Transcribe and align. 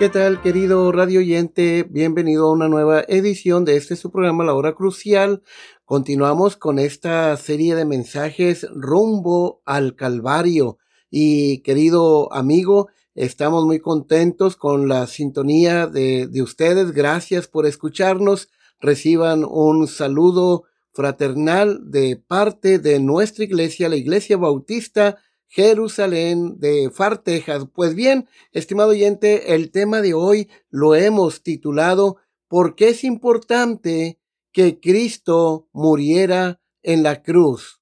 ¿Qué 0.00 0.08
tal, 0.08 0.40
querido 0.40 0.92
radio 0.92 1.20
oyente? 1.20 1.82
Bienvenido 1.82 2.46
a 2.46 2.52
una 2.52 2.70
nueva 2.70 3.04
edición 3.06 3.66
de 3.66 3.76
este 3.76 3.96
su 3.96 4.10
programa 4.10 4.44
La 4.44 4.54
Hora 4.54 4.72
Crucial. 4.72 5.42
Continuamos 5.84 6.56
con 6.56 6.78
esta 6.78 7.36
serie 7.36 7.74
de 7.74 7.84
mensajes 7.84 8.66
rumbo 8.74 9.60
al 9.66 9.96
Calvario. 9.96 10.78
Y 11.10 11.58
querido 11.58 12.32
amigo, 12.32 12.88
estamos 13.14 13.66
muy 13.66 13.78
contentos 13.78 14.56
con 14.56 14.88
la 14.88 15.06
sintonía 15.06 15.86
de, 15.86 16.28
de 16.28 16.40
ustedes. 16.40 16.92
Gracias 16.92 17.46
por 17.46 17.66
escucharnos. 17.66 18.48
Reciban 18.80 19.44
un 19.44 19.86
saludo 19.86 20.64
fraternal 20.94 21.90
de 21.90 22.16
parte 22.16 22.78
de 22.78 23.00
nuestra 23.00 23.44
iglesia, 23.44 23.90
la 23.90 23.96
Iglesia 23.96 24.38
Bautista 24.38 25.18
Jerusalén 25.50 26.60
de 26.60 26.90
Far, 26.90 27.18
Texas. 27.24 27.66
Pues 27.74 27.96
bien, 27.96 28.28
estimado 28.52 28.90
oyente, 28.90 29.54
el 29.54 29.72
tema 29.72 30.00
de 30.00 30.14
hoy 30.14 30.48
lo 30.70 30.94
hemos 30.94 31.42
titulado 31.42 32.18
¿Por 32.46 32.76
qué 32.76 32.90
es 32.90 33.02
importante 33.02 34.20
que 34.52 34.78
Cristo 34.78 35.68
muriera 35.72 36.60
en 36.82 37.02
la 37.02 37.22
cruz? 37.22 37.80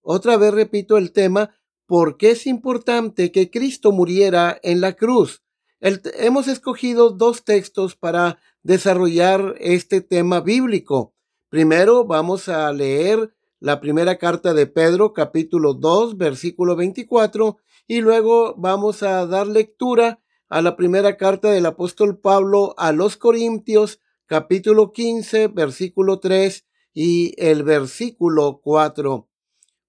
Otra 0.00 0.36
vez 0.36 0.54
repito 0.54 0.96
el 0.96 1.12
tema, 1.12 1.56
¿por 1.86 2.16
qué 2.16 2.30
es 2.30 2.46
importante 2.46 3.32
que 3.32 3.50
Cristo 3.50 3.90
muriera 3.90 4.58
en 4.62 4.80
la 4.80 4.94
cruz? 4.94 5.42
hemos 5.80 6.48
escogido 6.48 7.10
dos 7.10 7.44
textos 7.44 7.94
para 7.94 8.38
desarrollar 8.62 9.54
este 9.60 10.00
tema 10.00 10.40
bíblico. 10.40 11.14
Primero 11.48 12.04
vamos 12.04 12.48
a 12.48 12.72
leer 12.72 13.32
la 13.60 13.80
primera 13.80 14.18
carta 14.18 14.54
de 14.54 14.66
Pedro, 14.66 15.12
capítulo 15.12 15.74
2, 15.74 16.16
versículo 16.16 16.76
24, 16.76 17.58
y 17.88 18.00
luego 18.00 18.54
vamos 18.56 19.02
a 19.02 19.26
dar 19.26 19.48
lectura 19.48 20.20
a 20.48 20.62
la 20.62 20.76
primera 20.76 21.16
carta 21.16 21.50
del 21.50 21.66
apóstol 21.66 22.18
Pablo 22.18 22.74
a 22.78 22.92
los 22.92 23.16
Corintios, 23.16 24.00
capítulo 24.26 24.92
15, 24.92 25.48
versículo 25.48 26.20
3 26.20 26.66
y 26.94 27.34
el 27.36 27.64
versículo 27.64 28.60
4. 28.62 29.28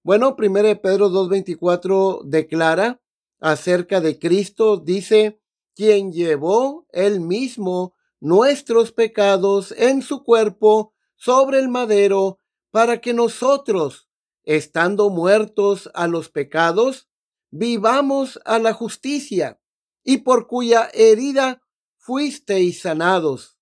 Bueno, 0.02 0.34
primera 0.34 0.68
de 0.68 0.76
Pedro 0.76 1.10
2.24 1.10 2.22
declara 2.24 3.00
acerca 3.38 4.00
de 4.00 4.18
Cristo, 4.18 4.78
dice, 4.78 5.40
quien 5.76 6.12
llevó 6.12 6.86
él 6.90 7.20
mismo 7.20 7.94
nuestros 8.18 8.92
pecados 8.92 9.72
en 9.78 10.02
su 10.02 10.24
cuerpo 10.24 10.92
sobre 11.16 11.58
el 11.58 11.68
madero 11.68 12.39
para 12.70 13.00
que 13.00 13.12
nosotros, 13.12 14.08
estando 14.44 15.10
muertos 15.10 15.90
a 15.94 16.06
los 16.06 16.28
pecados, 16.28 17.08
vivamos 17.50 18.40
a 18.44 18.58
la 18.58 18.72
justicia, 18.72 19.60
y 20.04 20.18
por 20.18 20.46
cuya 20.46 20.88
herida 20.94 21.62
fuisteis 21.96 22.80
sanados. 22.80 23.58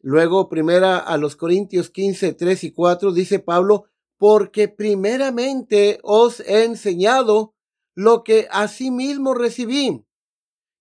Luego, 0.00 0.48
primera 0.48 0.98
a 0.98 1.16
los 1.18 1.36
Corintios 1.36 1.90
15, 1.90 2.32
3 2.32 2.64
y 2.64 2.72
4, 2.72 3.12
dice 3.12 3.40
Pablo, 3.40 3.86
porque 4.16 4.68
primeramente 4.68 5.98
os 6.02 6.40
he 6.40 6.64
enseñado 6.64 7.54
lo 7.94 8.22
que 8.22 8.46
asimismo 8.50 9.34
recibí, 9.34 10.04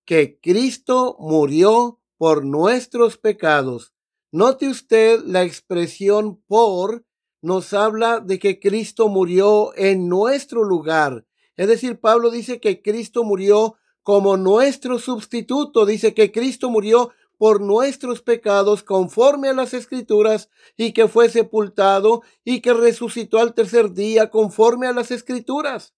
que 0.05 0.39
Cristo 0.39 1.17
murió 1.19 1.99
por 2.17 2.45
nuestros 2.45 3.17
pecados. 3.17 3.93
Note 4.31 4.69
usted 4.69 5.21
la 5.25 5.43
expresión 5.43 6.43
por 6.47 7.06
nos 7.41 7.73
habla 7.73 8.19
de 8.19 8.39
que 8.39 8.59
Cristo 8.59 9.09
murió 9.09 9.75
en 9.75 10.07
nuestro 10.07 10.63
lugar. 10.63 11.25
Es 11.55 11.67
decir, 11.67 11.99
Pablo 11.99 12.29
dice 12.31 12.59
que 12.59 12.81
Cristo 12.81 13.23
murió 13.23 13.75
como 14.03 14.37
nuestro 14.37 14.99
sustituto. 14.99 15.85
Dice 15.85 16.13
que 16.13 16.31
Cristo 16.31 16.69
murió 16.69 17.11
por 17.37 17.61
nuestros 17.61 18.21
pecados 18.21 18.83
conforme 18.83 19.49
a 19.49 19.53
las 19.53 19.73
escrituras 19.73 20.49
y 20.75 20.93
que 20.93 21.07
fue 21.07 21.29
sepultado 21.29 22.21
y 22.43 22.61
que 22.61 22.73
resucitó 22.73 23.39
al 23.39 23.53
tercer 23.53 23.93
día 23.93 24.29
conforme 24.29 24.87
a 24.87 24.93
las 24.93 25.11
escrituras. 25.11 25.93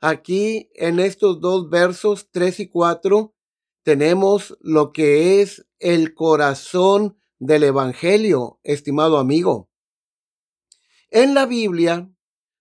Aquí 0.00 0.70
en 0.74 1.00
estos 1.00 1.40
dos 1.40 1.68
versos 1.70 2.28
3 2.30 2.60
y 2.60 2.68
4 2.68 3.34
tenemos 3.82 4.56
lo 4.60 4.92
que 4.92 5.42
es 5.42 5.66
el 5.80 6.14
corazón 6.14 7.16
del 7.38 7.64
Evangelio, 7.64 8.60
estimado 8.62 9.18
amigo. 9.18 9.68
En 11.10 11.32
la 11.32 11.46
Biblia, 11.46 12.12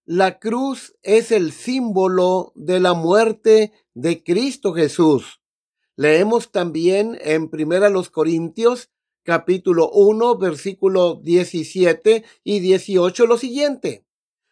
la 0.06 0.40
cruz 0.40 0.96
es 1.04 1.34
el 1.34 1.52
símbolo 1.52 2.54
de 2.56 2.80
la 2.80 2.94
muerte 2.94 3.74
de 3.94 4.24
Cristo 4.24 4.74
Jesús. 4.74 5.42
Leemos 5.98 6.54
también 6.54 7.18
en 7.22 7.50
Primera 7.50 7.90
los 7.90 8.10
Corintios, 8.10 8.90
capítulo 9.24 9.90
1, 9.92 10.38
versículo 10.38 11.16
17 11.16 12.24
y 12.46 12.60
18 12.62 13.26
lo 13.26 13.38
siguiente. 13.38 14.06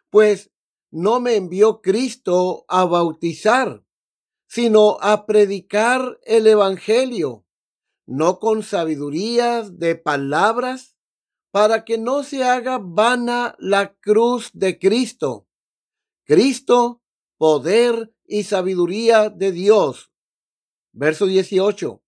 Pues 0.09 0.51
no 0.91 1.21
me 1.21 1.37
envió 1.37 1.81
Cristo 1.81 2.65
a 2.67 2.83
bautizar, 2.83 3.85
sino 4.45 4.97
a 4.99 5.25
predicar 5.25 6.19
el 6.25 6.47
Evangelio, 6.47 7.45
no 8.05 8.39
con 8.39 8.61
sabidurías 8.61 9.79
de 9.79 9.95
palabras, 9.95 10.94
para 11.55 11.85
que 11.85 11.97
no 11.97 12.23
se 12.25 12.43
haga 12.43 12.79
vana 12.81 13.55
la 13.59 13.95
cruz 13.95 14.49
de 14.53 14.77
Cristo. 14.77 15.47
Cristo, 16.25 17.01
poder 17.37 18.13
y 18.25 18.43
sabiduría 18.43 19.29
de 19.29 19.53
Dios. 19.53 20.11
Verso 20.91 21.27
18. 21.27 22.03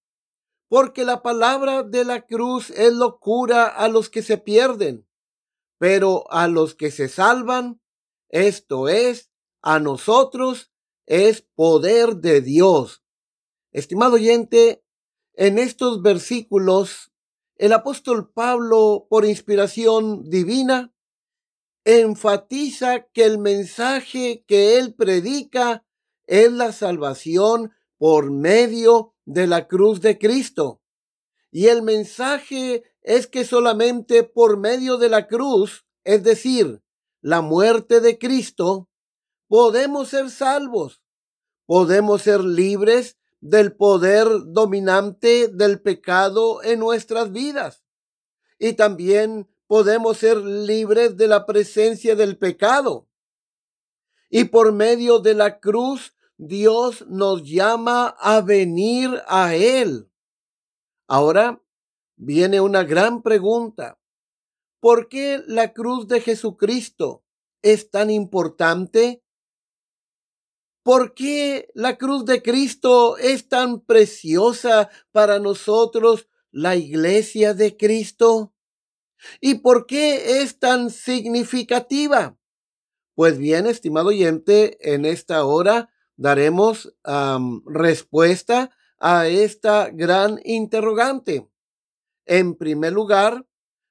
Porque 0.67 1.05
la 1.05 1.21
palabra 1.21 1.83
de 1.83 2.03
la 2.03 2.25
cruz 2.25 2.71
es 2.71 2.91
locura 2.91 3.67
a 3.67 3.87
los 3.87 4.09
que 4.09 4.21
se 4.21 4.37
pierden, 4.37 5.07
pero 5.77 6.29
a 6.29 6.49
los 6.49 6.75
que 6.75 6.91
se 6.91 7.07
salvan, 7.07 7.79
esto 8.27 8.89
es, 8.89 9.31
a 9.61 9.79
nosotros, 9.79 10.73
es 11.05 11.41
poder 11.55 12.17
de 12.17 12.41
Dios. 12.41 13.01
Estimado 13.71 14.15
oyente, 14.15 14.83
en 15.35 15.57
estos 15.57 16.01
versículos 16.01 17.13
el 17.57 17.73
apóstol 17.73 18.31
Pablo, 18.31 19.07
por 19.09 19.25
inspiración 19.25 20.29
divina, 20.29 20.93
enfatiza 21.85 23.07
que 23.13 23.23
el 23.23 23.39
mensaje 23.39 24.43
que 24.47 24.77
él 24.77 24.93
predica 24.93 25.85
es 26.27 26.51
la 26.51 26.71
salvación 26.71 27.71
por 27.97 28.31
medio 28.31 29.15
de 29.25 29.47
la 29.47 29.67
cruz 29.67 30.01
de 30.01 30.17
Cristo. 30.17 30.81
Y 31.51 31.67
el 31.67 31.81
mensaje 31.81 32.83
es 33.01 33.27
que 33.27 33.45
solamente 33.45 34.23
por 34.23 34.57
medio 34.57 34.97
de 34.97 35.09
la 35.09 35.27
cruz, 35.27 35.85
es 36.03 36.23
decir, 36.23 36.83
la 37.21 37.41
muerte 37.41 38.01
de 38.01 38.17
Cristo, 38.19 38.89
podemos 39.47 40.09
ser 40.09 40.29
salvos, 40.29 41.01
podemos 41.65 42.21
ser 42.21 42.43
libres 42.43 43.16
del 43.39 43.75
poder 43.75 44.27
dominante 44.47 45.47
del 45.47 45.81
pecado 45.81 46.63
en 46.63 46.79
nuestras 46.79 47.31
vidas. 47.31 47.83
Y 48.59 48.73
también 48.73 49.47
podemos 49.67 50.17
ser 50.17 50.37
libres 50.37 51.17
de 51.17 51.27
la 51.27 51.45
presencia 51.45 52.15
del 52.15 52.37
pecado. 52.37 53.07
Y 54.29 54.45
por 54.45 54.73
medio 54.73 55.19
de 55.19 55.33
la 55.33 55.59
cruz, 55.59 56.15
Dios 56.37 57.05
nos 57.07 57.43
llama 57.43 58.15
a 58.19 58.41
venir 58.41 59.21
a 59.27 59.55
Él. 59.55 60.09
Ahora 61.07 61.61
viene 62.15 62.59
una 62.61 62.83
gran 62.83 63.21
pregunta. 63.21 63.99
¿Por 64.79 65.07
qué 65.07 65.41
la 65.47 65.73
cruz 65.73 66.07
de 66.07 66.21
Jesucristo 66.21 67.23
es 67.61 67.89
tan 67.89 68.09
importante 68.09 69.23
¿Por 70.87 71.15
qué 71.15 71.69
la 71.73 71.97
cruz 71.97 72.23
de 72.23 72.41
Cristo 72.41 73.17
es 73.17 73.49
tan 73.49 73.81
preciosa 73.81 74.89
para 75.11 75.37
nosotros, 75.37 76.29
la 76.49 76.77
iglesia 76.77 77.53
de 77.53 77.75
Cristo? 77.75 78.53
¿Y 79.41 79.55
por 79.55 79.85
qué 79.85 80.39
es 80.39 80.59
tan 80.59 80.89
significativa? 80.89 82.39
Pues 83.15 83.37
bien, 83.37 83.67
estimado 83.67 84.07
oyente, 84.07 84.77
en 84.93 85.03
esta 85.03 85.43
hora 85.43 85.89
daremos 86.15 86.95
respuesta 87.65 88.71
a 88.97 89.27
esta 89.27 89.89
gran 89.89 90.39
interrogante. 90.45 91.49
En 92.25 92.55
primer 92.55 92.93
lugar, 92.93 93.45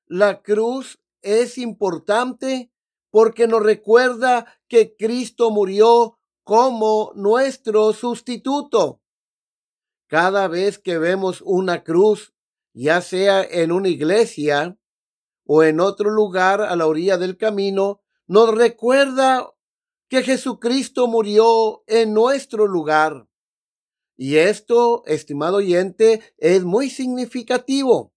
la 0.07 0.41
cruz 0.41 0.99
es 1.21 1.59
importante 1.59 2.73
porque 3.11 3.47
nos 3.47 3.63
recuerda 3.63 4.47
que 4.67 4.97
Cristo 4.97 5.51
murió 5.51 6.16
como 6.47 7.11
nuestro 7.17 7.93
sustituto. 7.93 9.03
Cada 10.07 10.47
vez 10.47 10.79
que 10.79 10.97
vemos 10.97 11.43
una 11.45 11.83
cruz, 11.83 12.35
ya 12.73 13.01
sea 13.01 13.43
en 13.43 13.73
una 13.73 13.89
iglesia 13.89 14.79
o 15.45 15.65
en 15.65 15.81
otro 15.81 16.09
lugar 16.09 16.61
a 16.61 16.77
la 16.77 16.87
orilla 16.87 17.19
del 17.19 17.37
camino, 17.37 18.01
nos 18.29 18.55
recuerda 18.55 19.53
que 20.09 20.23
Jesucristo 20.23 21.09
murió 21.09 21.83
en 21.89 22.15
nuestro 22.15 22.69
lugar. 22.69 23.27
Y 24.17 24.37
esto, 24.37 25.03
estimado 25.07 25.57
oyente, 25.57 26.33
es 26.37 26.63
muy 26.63 26.91
significativo 26.91 28.15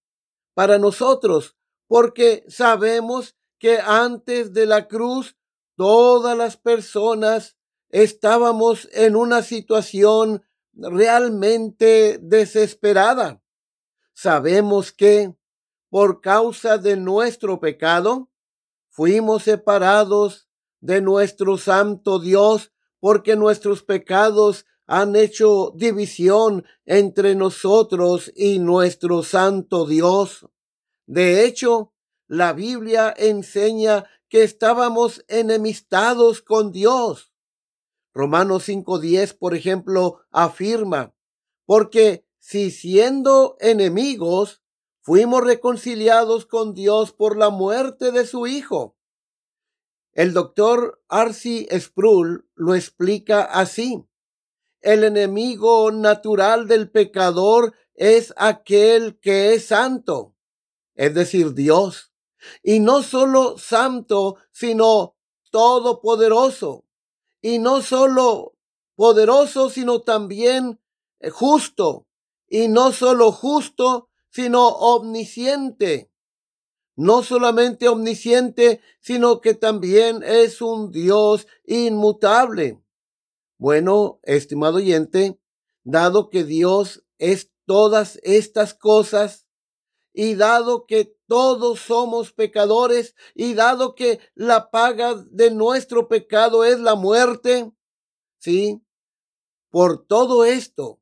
para 0.53 0.77
nosotros, 0.77 1.57
porque 1.87 2.45
sabemos 2.47 3.35
que 3.57 3.79
antes 3.79 4.53
de 4.53 4.67
la 4.67 4.87
cruz 4.87 5.35
todas 5.75 6.37
las 6.37 6.57
personas 6.57 7.58
estábamos 7.89 8.87
en 8.93 9.15
una 9.15 9.43
situación 9.43 10.43
realmente 10.73 12.19
desesperada. 12.21 13.41
Sabemos 14.13 14.91
que 14.91 15.35
por 15.89 16.21
causa 16.21 16.77
de 16.77 16.95
nuestro 16.95 17.59
pecado 17.59 18.29
fuimos 18.89 19.43
separados 19.43 20.47
de 20.79 21.01
nuestro 21.01 21.57
santo 21.57 22.19
Dios 22.19 22.71
porque 22.99 23.35
nuestros 23.35 23.83
pecados 23.83 24.65
han 24.85 25.15
hecho 25.15 25.71
división 25.75 26.65
entre 26.85 27.35
nosotros 27.35 28.31
y 28.35 28.59
nuestro 28.59 29.23
santo 29.23 29.85
Dios. 29.85 30.47
De 31.05 31.45
hecho, 31.45 31.93
la 32.27 32.53
Biblia 32.53 33.13
enseña 33.15 34.05
que 34.29 34.43
estábamos 34.43 35.23
enemistados 35.27 36.41
con 36.41 36.71
Dios. 36.71 37.28
Romanos 38.13 38.67
5.10, 38.67 39.37
por 39.37 39.55
ejemplo, 39.55 40.21
afirma, 40.31 41.13
porque 41.65 42.25
si 42.39 42.71
siendo 42.71 43.57
enemigos, 43.59 44.61
fuimos 45.01 45.43
reconciliados 45.43 46.45
con 46.45 46.73
Dios 46.73 47.11
por 47.11 47.37
la 47.37 47.49
muerte 47.49 48.11
de 48.11 48.25
su 48.25 48.47
Hijo. 48.47 48.95
El 50.13 50.33
doctor 50.33 51.01
Arcy 51.07 51.67
Sproul 51.71 52.49
lo 52.55 52.75
explica 52.75 53.43
así. 53.43 54.03
El 54.81 55.03
enemigo 55.03 55.91
natural 55.91 56.67
del 56.67 56.89
pecador 56.89 57.73
es 57.93 58.33
aquel 58.37 59.19
que 59.19 59.53
es 59.53 59.67
santo, 59.67 60.35
es 60.95 61.13
decir, 61.13 61.53
Dios. 61.53 62.13
Y 62.63 62.79
no 62.79 63.03
solo 63.03 63.57
santo, 63.57 64.37
sino 64.51 65.15
todopoderoso. 65.51 66.85
Y 67.41 67.59
no 67.59 67.81
solo 67.81 68.55
poderoso, 68.95 69.69
sino 69.69 70.01
también 70.01 70.79
eh, 71.19 71.29
justo. 71.29 72.07
Y 72.47 72.67
no 72.67 72.91
solo 72.91 73.31
justo, 73.31 74.09
sino 74.29 74.67
omnisciente. 74.67 76.11
No 76.95 77.23
solamente 77.23 77.87
omnisciente, 77.87 78.81
sino 78.99 79.39
que 79.39 79.53
también 79.53 80.21
es 80.23 80.61
un 80.61 80.91
Dios 80.91 81.47
inmutable. 81.65 82.83
Bueno, 83.57 84.19
estimado 84.23 84.77
oyente, 84.77 85.39
dado 85.83 86.29
que 86.29 86.43
Dios 86.43 87.03
es 87.17 87.51
todas 87.65 88.19
estas 88.23 88.73
cosas, 88.73 89.45
y 90.13 90.35
dado 90.35 90.85
que 90.85 91.15
todos 91.29 91.81
somos 91.81 92.33
pecadores 92.33 93.15
y 93.35 93.53
dado 93.53 93.93
que 93.93 94.19
la 94.33 94.71
paga 94.71 95.13
de 95.13 95.51
nuestro 95.51 96.07
pecado 96.07 96.65
es 96.65 96.79
la 96.79 96.95
muerte, 96.95 97.71
sí, 98.39 98.83
por 99.69 100.07
todo 100.07 100.43
esto, 100.43 100.99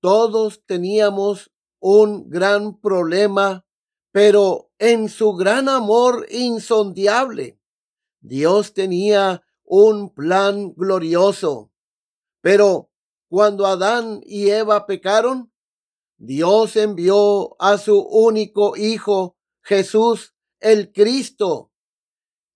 todos 0.00 0.62
teníamos 0.66 1.50
un 1.80 2.28
gran 2.28 2.78
problema, 2.78 3.64
pero 4.12 4.70
en 4.78 5.08
su 5.08 5.32
gran 5.32 5.70
amor 5.70 6.26
insondiable, 6.30 7.58
Dios 8.20 8.74
tenía 8.74 9.42
un 9.64 10.12
plan 10.12 10.74
glorioso. 10.74 11.72
Pero 12.42 12.90
cuando 13.28 13.64
Adán 13.66 14.20
y 14.22 14.50
Eva 14.50 14.84
pecaron, 14.84 15.50
Dios 16.18 16.76
envió 16.76 17.56
a 17.58 17.78
su 17.78 18.00
único 18.00 18.76
Hijo, 18.76 19.35
Jesús 19.66 20.36
el 20.60 20.92
Cristo. 20.92 21.72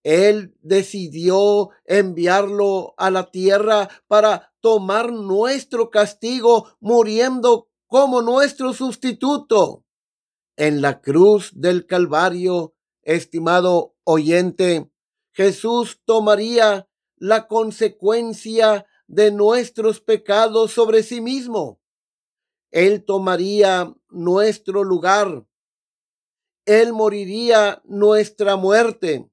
Él 0.04 0.56
decidió 0.62 1.70
enviarlo 1.84 2.94
a 2.96 3.10
la 3.10 3.32
tierra 3.32 3.88
para 4.06 4.54
tomar 4.60 5.12
nuestro 5.12 5.90
castigo, 5.90 6.68
muriendo 6.78 7.68
como 7.88 8.22
nuestro 8.22 8.72
sustituto. 8.72 9.84
En 10.56 10.80
la 10.80 11.00
cruz 11.00 11.50
del 11.54 11.86
Calvario, 11.86 12.74
estimado 13.02 13.96
oyente, 14.04 14.88
Jesús 15.32 16.00
tomaría 16.04 16.88
la 17.16 17.48
consecuencia 17.48 18.86
de 19.08 19.32
nuestros 19.32 20.00
pecados 20.00 20.70
sobre 20.70 21.02
sí 21.02 21.20
mismo. 21.20 21.80
Él 22.70 23.04
tomaría 23.04 23.92
nuestro 24.10 24.84
lugar. 24.84 25.44
Él 26.64 26.92
moriría 26.92 27.82
nuestra 27.84 28.56
muerte. 28.56 29.28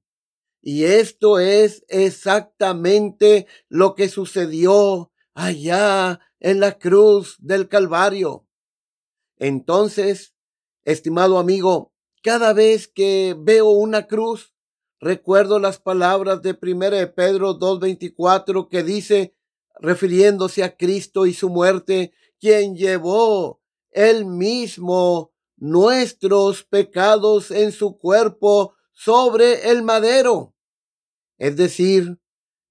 Y 0.60 0.84
esto 0.84 1.38
es 1.38 1.84
exactamente 1.88 3.46
lo 3.68 3.94
que 3.94 4.08
sucedió 4.08 5.12
allá 5.34 6.20
en 6.40 6.60
la 6.60 6.78
cruz 6.78 7.36
del 7.38 7.68
Calvario. 7.68 8.46
Entonces, 9.38 10.34
estimado 10.84 11.38
amigo, 11.38 11.92
cada 12.22 12.52
vez 12.52 12.88
que 12.88 13.36
veo 13.38 13.70
una 13.70 14.06
cruz, 14.06 14.52
recuerdo 15.00 15.58
las 15.60 15.78
palabras 15.78 16.42
de 16.42 16.58
1 16.60 17.14
Pedro 17.14 17.58
2.24 17.58 18.68
que 18.68 18.82
dice, 18.82 19.34
refiriéndose 19.80 20.64
a 20.64 20.76
Cristo 20.76 21.26
y 21.26 21.34
su 21.34 21.48
muerte, 21.48 22.12
quien 22.40 22.74
llevó 22.74 23.60
él 23.90 24.24
mismo 24.24 25.32
nuestros 25.58 26.64
pecados 26.64 27.50
en 27.50 27.72
su 27.72 27.98
cuerpo 27.98 28.74
sobre 28.92 29.70
el 29.70 29.82
madero. 29.82 30.54
Es 31.36 31.56
decir, 31.56 32.18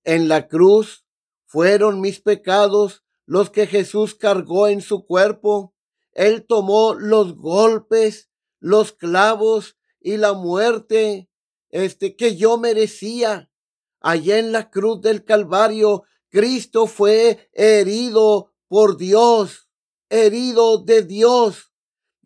en 0.04 0.28
la 0.28 0.48
cruz 0.48 1.06
fueron 1.46 2.02
mis 2.02 2.20
pecados 2.20 3.04
los 3.26 3.50
que 3.50 3.68
Jesús 3.68 4.16
cargó 4.16 4.68
en 4.68 4.82
su 4.82 5.06
cuerpo. 5.06 5.74
Él 6.14 6.46
tomó 6.48 6.94
los 6.94 7.36
golpes, 7.36 8.30
los 8.60 8.92
clavos 8.92 9.78
y 10.00 10.18
la 10.18 10.34
muerte 10.34 11.30
este 11.70 12.16
que 12.16 12.36
yo 12.36 12.58
merecía. 12.58 13.52
Allá 14.00 14.40
en 14.40 14.52
la 14.52 14.70
cruz 14.70 15.02
del 15.02 15.26
Calvario, 15.26 16.04
Cristo 16.30 16.88
fue 16.88 17.50
herido 17.54 18.54
por 18.68 18.98
Dios, 18.98 19.70
herido 20.10 20.84
de 20.84 21.04
Dios, 21.04 21.74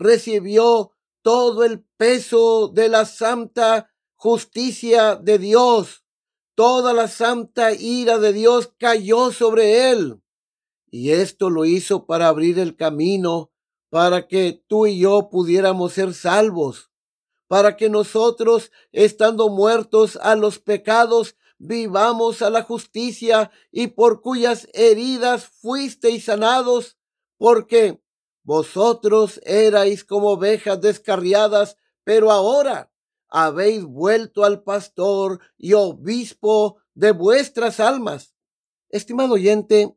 recibió 0.01 0.91
todo 1.21 1.63
el 1.63 1.83
peso 1.97 2.67
de 2.67 2.89
la 2.89 3.05
santa 3.05 3.93
justicia 4.15 5.15
de 5.15 5.37
Dios. 5.37 6.03
Toda 6.55 6.93
la 6.93 7.07
santa 7.07 7.73
ira 7.73 8.17
de 8.17 8.33
Dios 8.33 8.73
cayó 8.77 9.31
sobre 9.31 9.91
él. 9.91 10.21
Y 10.89 11.11
esto 11.11 11.49
lo 11.49 11.65
hizo 11.65 12.05
para 12.05 12.27
abrir 12.27 12.59
el 12.59 12.75
camino 12.75 13.51
para 13.89 14.27
que 14.27 14.63
tú 14.67 14.87
y 14.87 14.99
yo 14.99 15.29
pudiéramos 15.29 15.93
ser 15.93 16.13
salvos, 16.13 16.91
para 17.47 17.75
que 17.75 17.89
nosotros, 17.89 18.71
estando 18.91 19.49
muertos 19.49 20.17
a 20.21 20.35
los 20.35 20.59
pecados, 20.59 21.35
vivamos 21.57 22.41
a 22.41 22.49
la 22.49 22.63
justicia 22.63 23.51
y 23.69 23.87
por 23.87 24.21
cuyas 24.21 24.67
heridas 24.73 25.45
fuisteis 25.45 26.25
sanados, 26.25 26.97
porque 27.37 28.01
vosotros 28.43 29.39
erais 29.43 30.03
como 30.03 30.31
ovejas 30.31 30.81
descarriadas, 30.81 31.77
pero 32.03 32.31
ahora 32.31 32.91
habéis 33.27 33.83
vuelto 33.83 34.43
al 34.43 34.63
pastor 34.63 35.39
y 35.57 35.73
obispo 35.73 36.77
de 36.93 37.11
vuestras 37.11 37.79
almas. 37.79 38.35
Estimado 38.89 39.33
oyente, 39.33 39.95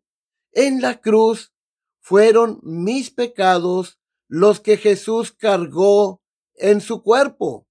En 0.53 0.81
la 0.81 1.01
cruz 1.01 1.53
fueron 1.99 2.61
mis 2.63 3.11
pecados 3.11 3.99
los 4.29 4.61
que 4.61 4.77
Jesús 4.77 5.33
cargó 5.33 6.23
en 6.55 6.81
su 6.81 7.03
cuerpo. 7.03 7.67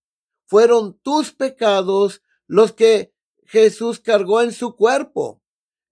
Fueron 0.45 0.99
tus 0.99 1.31
pecados 1.31 2.21
los 2.47 2.73
que 2.73 3.13
Jesús 3.45 3.99
cargó 3.99 4.41
en 4.41 4.51
su 4.51 4.75
cuerpo. 4.75 5.42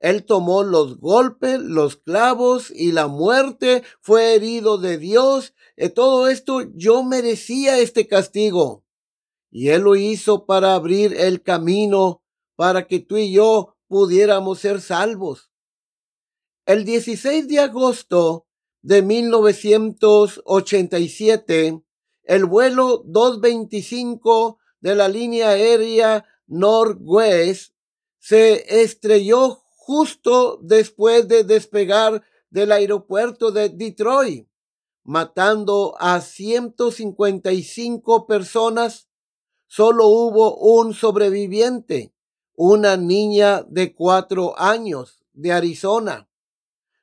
Él 0.01 0.25
tomó 0.25 0.63
los 0.63 0.97
golpes, 0.97 1.59
los 1.59 1.95
clavos 1.95 2.71
y 2.71 2.91
la 2.91 3.07
muerte, 3.07 3.83
fue 4.01 4.33
herido 4.33 4.79
de 4.79 4.97
Dios. 4.97 5.53
En 5.77 5.93
todo 5.93 6.27
esto 6.27 6.63
yo 6.73 7.03
merecía 7.03 7.77
este 7.77 8.07
castigo. 8.07 8.83
Y 9.51 9.69
Él 9.69 9.83
lo 9.83 9.95
hizo 9.95 10.47
para 10.47 10.73
abrir 10.73 11.13
el 11.13 11.43
camino 11.43 12.23
para 12.55 12.87
que 12.87 12.97
tú 12.99 13.17
y 13.17 13.31
yo 13.31 13.75
pudiéramos 13.87 14.57
ser 14.59 14.81
salvos. 14.81 15.51
El 16.65 16.83
16 16.83 17.47
de 17.47 17.59
agosto 17.59 18.47
de 18.81 19.03
1987, 19.03 21.79
el 22.23 22.45
vuelo 22.45 23.03
225 23.05 24.57
de 24.79 24.95
la 24.95 25.07
línea 25.07 25.49
aérea 25.49 26.25
Northwest 26.47 27.75
se 28.17 28.81
estrelló 28.81 29.60
justo 29.91 30.57
después 30.61 31.27
de 31.27 31.43
despegar 31.43 32.23
del 32.49 32.71
aeropuerto 32.71 33.51
de 33.51 33.67
Detroit, 33.67 34.47
matando 35.03 35.97
a 35.99 36.21
155 36.21 38.25
personas. 38.25 39.09
Solo 39.67 40.07
hubo 40.07 40.55
un 40.55 40.93
sobreviviente, 40.93 42.13
una 42.55 42.95
niña 42.95 43.65
de 43.67 43.93
cuatro 43.93 44.57
años 44.57 45.25
de 45.33 45.51
Arizona. 45.51 46.29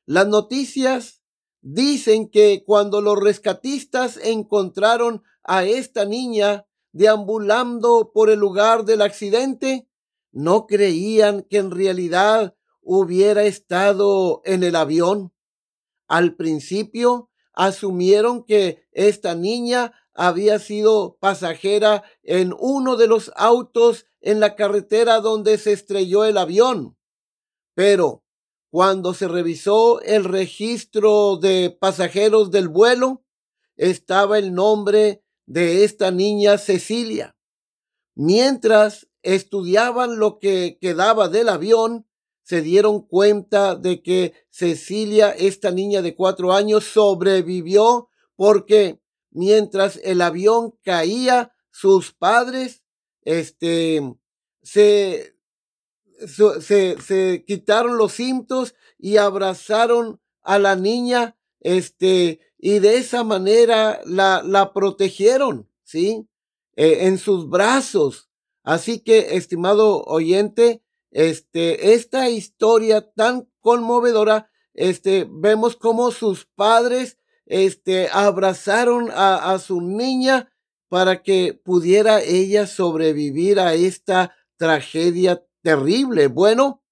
Las 0.07 0.27
noticias 0.27 1.21
dicen 1.61 2.31
que 2.31 2.65
cuando 2.65 3.03
los 3.03 3.21
rescatistas 3.21 4.17
encontraron 4.17 5.23
a 5.45 5.65
esta 5.65 6.07
niña 6.07 6.67
deambulando 6.93 8.13
por 8.15 8.31
el 8.31 8.39
lugar 8.39 8.87
del 8.87 9.03
accidente, 9.03 9.87
no 10.33 10.67
creían 10.67 11.43
que 11.43 11.59
en 11.59 11.71
realidad 11.71 12.55
hubiera 12.91 13.45
estado 13.45 14.41
en 14.47 14.63
el 14.63 14.75
avión. 14.75 15.35
Al 16.09 16.37
principio 16.37 17.31
asumieron 17.53 18.45
que 18.45 18.89
esta 18.93 19.35
niña 19.35 19.93
había 20.15 20.59
sido 20.59 21.19
pasajera 21.21 22.03
en 22.23 22.55
uno 22.59 22.97
de 22.97 23.07
los 23.07 23.31
autos 23.37 24.07
en 24.23 24.41
la 24.41 24.57
carretera 24.57 25.21
donde 25.21 25.59
se 25.59 25.73
estrelló 25.73 26.25
el 26.25 26.39
avión. 26.39 26.97
Pero 27.75 28.25
cuando 28.71 29.13
se 29.13 29.29
revisó 29.29 30.01
el 30.01 30.25
registro 30.25 31.37
de 31.37 31.77
pasajeros 31.79 32.51
del 32.51 32.69
vuelo, 32.69 33.23
estaba 33.77 34.39
el 34.39 34.55
nombre 34.55 35.23
de 35.45 35.85
esta 35.85 36.11
niña 36.11 36.57
Cecilia. 36.57 37.37
Mientras 38.15 39.09
estudiaban 39.23 40.19
lo 40.19 40.39
que 40.39 40.79
quedaba 40.81 41.29
del 41.29 41.51
avión, 41.51 42.08
se 42.49 42.63
dieron 42.63 43.03
cuenta 43.03 43.77
de 43.77 44.03
que 44.03 44.33
Cecilia, 44.49 45.33
esta 45.33 45.71
niña 45.71 46.01
de 46.01 46.15
cuatro 46.15 46.55
años, 46.55 46.85
sobrevivió 46.85 48.09
porque 48.37 49.03
mientras 49.31 50.01
el 50.03 50.23
avión 50.23 50.73
caía, 50.83 51.53
sus 51.71 52.15
padres, 52.15 52.83
este, 53.21 54.01
se, 54.63 55.37
se, 56.27 56.97
se 57.03 57.45
quitaron 57.47 57.99
los 57.99 58.15
cintos 58.15 58.75
y 58.97 59.19
abrazaron 59.19 60.19
a 60.41 60.59
la 60.59 60.75
niña, 60.75 61.37
este, 61.61 62.41
y 62.57 62.79
de 62.79 62.97
esa 62.97 63.25
manera 63.25 64.01
la, 64.07 64.43
la 64.43 64.73
protegieron, 64.73 65.69
¿sí? 65.85 66.27
Eh, 66.77 67.09
en 67.09 67.19
sus 67.19 67.51
brazos. 67.51 68.31
Así 68.63 69.01
que, 69.01 69.37
estimado 69.37 70.03
oyente, 70.05 70.83
este, 71.11 71.95
esta 71.95 72.29
historia 72.29 73.11
tan 73.13 73.49
conmovedora, 73.61 74.51
este, 74.75 75.27
vemos 75.29 75.77
cómo 75.77 76.11
sus 76.11 76.47
padres, 76.47 77.19
este, 77.47 78.09
abrazaron 78.13 79.11
a, 79.11 79.53
a 79.53 79.59
su 79.59 79.81
niña 79.81 80.53
para 80.89 81.23
que 81.23 81.55
pudiera 81.55 82.21
ella 82.23 82.67
sobrevivir 82.67 83.61
a 83.61 83.75
esta 83.75 84.35
tragedia 84.57 85.45
terrible. 85.63 86.29
Bueno, 86.29 86.83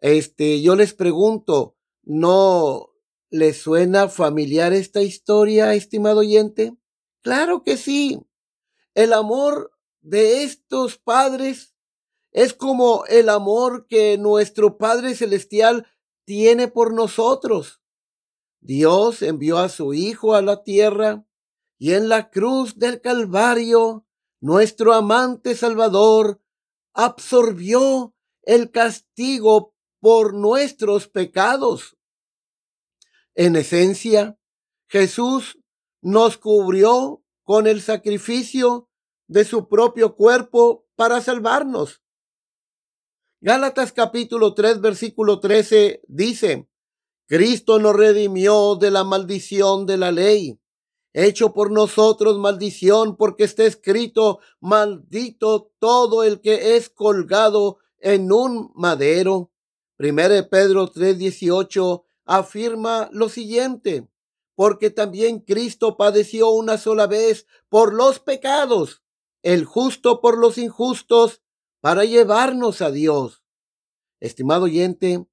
este, 0.00 0.62
yo 0.62 0.76
les 0.76 0.94
pregunto, 0.94 1.76
¿no 2.02 2.92
les 3.30 3.58
suena 3.58 4.08
familiar 4.08 4.72
esta 4.72 5.02
historia, 5.02 5.74
estimado 5.74 6.20
oyente? 6.20 6.76
Claro 7.22 7.62
que 7.62 7.76
sí. 7.76 8.20
El 8.94 9.12
amor 9.12 9.72
de 10.00 10.42
estos 10.44 10.98
padres 10.98 11.75
es 12.36 12.52
como 12.52 13.06
el 13.06 13.30
amor 13.30 13.86
que 13.86 14.18
nuestro 14.18 14.76
Padre 14.76 15.14
Celestial 15.14 15.86
tiene 16.26 16.68
por 16.68 16.92
nosotros. 16.92 17.80
Dios 18.60 19.22
envió 19.22 19.56
a 19.56 19.70
su 19.70 19.94
Hijo 19.94 20.34
a 20.34 20.42
la 20.42 20.62
tierra 20.62 21.24
y 21.78 21.94
en 21.94 22.10
la 22.10 22.28
cruz 22.28 22.78
del 22.78 23.00
Calvario, 23.00 24.06
nuestro 24.38 24.92
amante 24.92 25.54
Salvador 25.54 26.42
absorbió 26.92 28.14
el 28.42 28.70
castigo 28.70 29.74
por 29.98 30.34
nuestros 30.34 31.08
pecados. 31.08 31.96
En 33.34 33.56
esencia, 33.56 34.38
Jesús 34.88 35.58
nos 36.02 36.36
cubrió 36.36 37.24
con 37.44 37.66
el 37.66 37.80
sacrificio 37.80 38.90
de 39.26 39.46
su 39.46 39.68
propio 39.68 40.16
cuerpo 40.16 40.86
para 40.96 41.22
salvarnos. 41.22 42.02
Gálatas 43.46 43.92
capítulo 43.92 44.54
3 44.54 44.80
versículo 44.80 45.38
13 45.38 46.02
dice, 46.08 46.68
Cristo 47.28 47.78
nos 47.78 47.94
redimió 47.94 48.74
de 48.74 48.90
la 48.90 49.04
maldición 49.04 49.86
de 49.86 49.96
la 49.96 50.10
ley, 50.10 50.58
hecho 51.12 51.54
por 51.54 51.70
nosotros 51.70 52.38
maldición 52.38 53.16
porque 53.16 53.44
está 53.44 53.64
escrito, 53.64 54.40
maldito 54.58 55.70
todo 55.78 56.24
el 56.24 56.40
que 56.40 56.74
es 56.74 56.90
colgado 56.90 57.78
en 58.00 58.32
un 58.32 58.72
madero. 58.74 59.52
Primero 59.94 60.34
de 60.34 60.42
Pedro 60.42 60.88
3:18 60.88 62.02
afirma 62.24 63.08
lo 63.12 63.28
siguiente, 63.28 64.08
porque 64.56 64.90
también 64.90 65.38
Cristo 65.38 65.96
padeció 65.96 66.50
una 66.50 66.78
sola 66.78 67.06
vez 67.06 67.46
por 67.68 67.94
los 67.94 68.18
pecados, 68.18 69.04
el 69.42 69.64
justo 69.64 70.20
por 70.20 70.36
los 70.36 70.58
injustos, 70.58 71.42
para 71.80 72.04
llevarnos 72.04 72.82
a 72.82 72.90
Dios. 72.90 73.42
Estimado 74.20 74.64
oyente, 74.64 75.26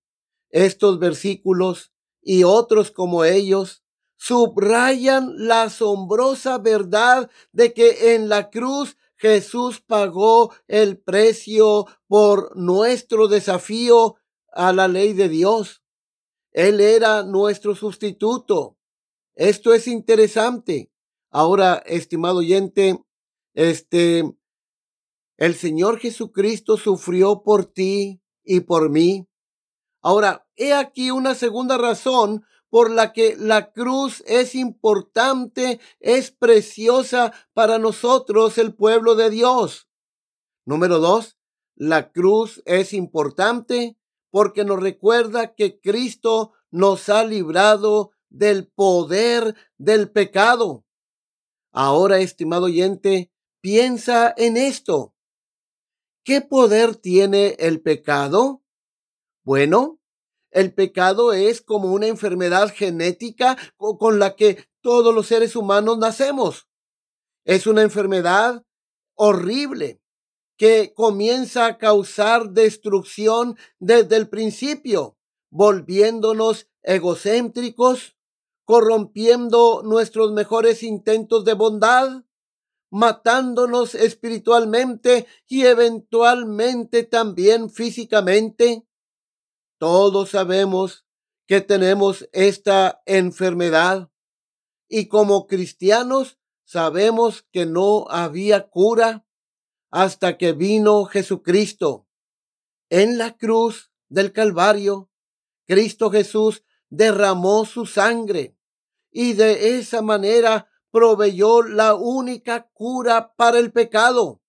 estos 0.50 1.00
versículos 1.00 1.92
y 2.22 2.44
otros 2.44 2.92
como 2.92 3.26
ellos 3.26 3.84
subrayan 4.16 5.34
la 5.36 5.64
asombrosa 5.64 6.58
verdad 6.58 7.30
de 7.52 7.74
que 7.74 8.16
en 8.16 8.30
la 8.30 8.50
cruz 8.50 8.96
Jesús 9.18 9.82
pagó 9.82 10.54
el 10.68 10.98
precio 10.98 11.88
por 12.08 12.56
nuestro 12.56 13.28
desafío 13.28 14.16
a 14.52 14.72
la 14.74 14.88
ley 14.88 15.14
de 15.14 15.30
Dios. 15.30 15.82
Él 16.52 16.80
era 16.80 17.24
nuestro 17.24 17.76
sustituto. 17.76 18.78
Esto 19.36 19.74
es 19.74 19.88
interesante. 19.88 20.92
Ahora, 21.32 21.82
estimado 21.86 22.38
oyente, 22.38 23.04
este, 23.56 24.24
el 25.38 25.56
Señor 25.56 26.00
Jesucristo 26.00 26.78
sufrió 26.78 27.44
por 27.44 27.66
ti 27.66 28.22
y 28.44 28.62
por 28.62 28.90
mí. 28.90 29.28
Ahora, 30.02 30.48
he 30.56 30.74
aquí 30.74 31.12
una 31.12 31.34
segunda 31.34 31.78
razón 31.78 32.46
por 32.70 32.90
la 32.90 33.14
que 33.14 33.36
la 33.38 33.72
cruz 33.72 34.24
es 34.26 34.56
importante, 34.56 35.80
es 36.00 36.32
preciosa 36.32 37.32
para 37.54 37.78
nosotros, 37.78 38.58
el 38.58 38.74
pueblo 38.74 39.16
de 39.16 39.30
Dios. 39.30 39.88
Número 40.66 41.00
dos, 41.00 41.38
la 41.76 42.12
cruz 42.12 42.62
es 42.66 42.94
importante 42.94 43.98
porque 44.32 44.66
nos 44.66 44.82
recuerda 44.82 45.54
que 45.54 45.80
Cristo 45.80 46.54
nos 46.72 47.10
ha 47.10 47.24
librado 47.24 48.12
del 48.30 48.68
poder 48.68 49.56
del 49.78 50.10
pecado. 50.12 50.84
Ahora, 51.72 52.20
estimado 52.20 52.66
oyente, 52.66 53.32
piensa 53.62 54.34
en 54.36 54.58
esto. 54.58 55.13
¿Qué 56.26 56.40
poder 56.40 56.96
tiene 56.96 57.58
el 57.60 57.82
pecado? 57.82 58.64
Bueno, 59.44 60.00
el 60.52 60.74
pecado 60.74 61.34
es 61.34 61.62
como 61.62 61.92
una 61.92 62.08
enfermedad 62.08 62.74
genética 62.74 63.58
con 63.78 64.20
la 64.20 64.36
que 64.38 64.66
todos 64.82 65.14
los 65.14 65.28
seres 65.28 65.56
humanos 65.58 65.98
nacemos. 65.98 66.70
Es 67.44 67.68
una 67.68 67.82
enfermedad 67.82 68.64
horrible 69.16 70.02
que 70.58 70.94
comienza 70.94 71.66
a 71.66 71.78
causar 71.78 72.52
destrucción 72.52 73.58
desde 73.80 74.16
el 74.16 74.30
principio. 74.30 75.18
volviéndonos 75.56 76.68
egocéntricos, 76.82 78.18
corrompiendo 78.66 79.84
nuestros 79.84 80.32
mejores 80.32 80.82
intentos 80.82 81.46
de 81.46 81.54
bondad, 81.54 82.24
matándonos 82.94 83.96
espiritualmente 83.96 85.26
y 85.48 85.66
eventualmente 85.66 87.02
también 87.02 87.72
físicamente. 87.72 88.86
Todos 89.80 90.30
sabemos 90.30 91.04
que 91.48 91.62
tenemos 91.62 92.30
esta 92.34 93.02
enfermedad 93.08 94.12
y 94.88 95.08
como 95.08 95.48
cristianos 95.48 96.38
sabemos 96.66 97.48
que 97.52 97.66
no 97.66 98.06
había 98.12 98.70
cura 98.70 99.26
hasta 99.90 100.38
que 100.38 100.54
vino 100.54 101.06
Jesucristo. 101.06 102.08
En 102.92 103.18
la 103.18 103.36
cruz 103.36 103.92
del 104.08 104.32
Calvario, 104.32 105.10
Cristo 105.66 106.12
Jesús 106.12 106.64
derramó 106.90 107.66
su 107.66 107.88
sangre 107.88 108.56
y 109.10 109.34
de 109.34 109.80
esa 109.80 110.04
manera 110.04 110.70
proveyó 110.94 111.64
la 111.64 111.96
única 111.96 112.70
cura 112.72 113.34
para 113.36 113.58
el 113.58 113.72
pecado, 113.72 114.44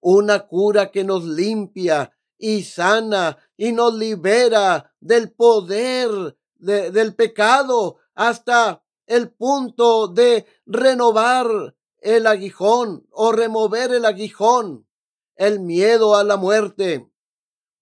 una 0.00 0.46
cura 0.46 0.90
que 0.90 1.04
nos 1.04 1.24
limpia 1.24 2.16
y 2.38 2.62
sana 2.62 3.36
y 3.58 3.72
nos 3.72 3.92
libera 3.94 4.94
del 5.00 5.30
poder 5.30 6.38
del 6.56 7.14
pecado 7.14 7.98
hasta 8.14 8.82
el 9.06 9.30
punto 9.30 10.08
de 10.08 10.46
renovar 10.64 11.76
el 11.98 12.26
aguijón 12.26 13.06
o 13.10 13.32
remover 13.32 13.92
el 13.92 14.06
aguijón, 14.06 14.88
el 15.36 15.60
miedo 15.60 16.16
a 16.16 16.24
la 16.24 16.38
muerte, 16.38 17.12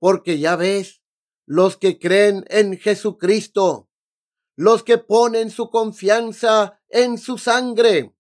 porque 0.01 0.41
ya 0.41 0.57
ves, 0.57 1.03
los 1.47 1.77
que 1.77 2.01
creen 2.01 2.45
en 2.49 2.77
Jesucristo, 2.77 3.89
los 4.57 4.83
que 4.83 4.99
ponen 4.99 5.51
su 5.51 5.71
confianza 5.71 6.81
en 6.89 7.19
su 7.19 7.39
sangre, 7.39 8.15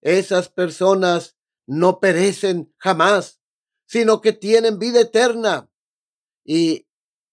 esas 0.00 0.48
personas 0.48 1.36
no 1.66 2.00
perecen 2.00 2.72
jamás, 2.78 3.40
sino 3.86 4.20
que 4.20 4.32
tienen 4.32 4.78
vida 4.78 5.00
eterna. 5.00 5.70
Y 6.44 6.86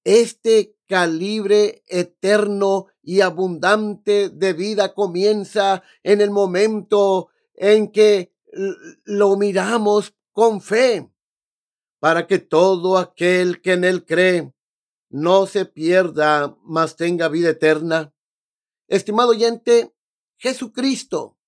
este 0.03 0.75
calibre 0.87 1.83
eterno 1.87 2.87
y 3.01 3.21
abundante 3.21 4.29
de 4.29 4.53
vida 4.53 4.93
comienza 4.93 5.83
en 6.03 6.21
el 6.21 6.31
momento 6.31 7.29
en 7.55 7.91
que 7.91 8.33
lo 9.05 9.35
miramos 9.37 10.13
con 10.31 10.61
fe, 10.61 11.09
para 11.99 12.27
que 12.27 12.39
todo 12.39 12.97
aquel 12.97 13.61
que 13.61 13.73
en 13.73 13.83
él 13.83 14.05
cree 14.05 14.53
no 15.09 15.45
se 15.45 15.65
pierda, 15.65 16.57
mas 16.63 16.95
tenga 16.95 17.27
vida 17.29 17.49
eterna. 17.49 18.13
Estimado 18.93 19.31
oyente, 19.31 19.91
Jesucristo 20.37 21.39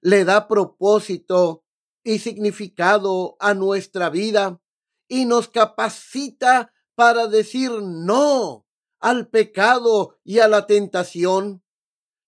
le 0.00 0.24
da 0.24 0.48
propósito 0.48 1.64
y 2.02 2.18
significado 2.18 3.36
a 3.38 3.54
nuestra 3.54 4.10
vida 4.10 4.60
y 5.06 5.24
nos 5.24 5.46
capacita 5.46 6.72
para 6.96 7.28
decir 7.28 7.70
no 7.70 8.66
al 8.98 9.28
pecado 9.28 10.18
y 10.24 10.40
a 10.40 10.48
la 10.48 10.66
tentación. 10.66 11.62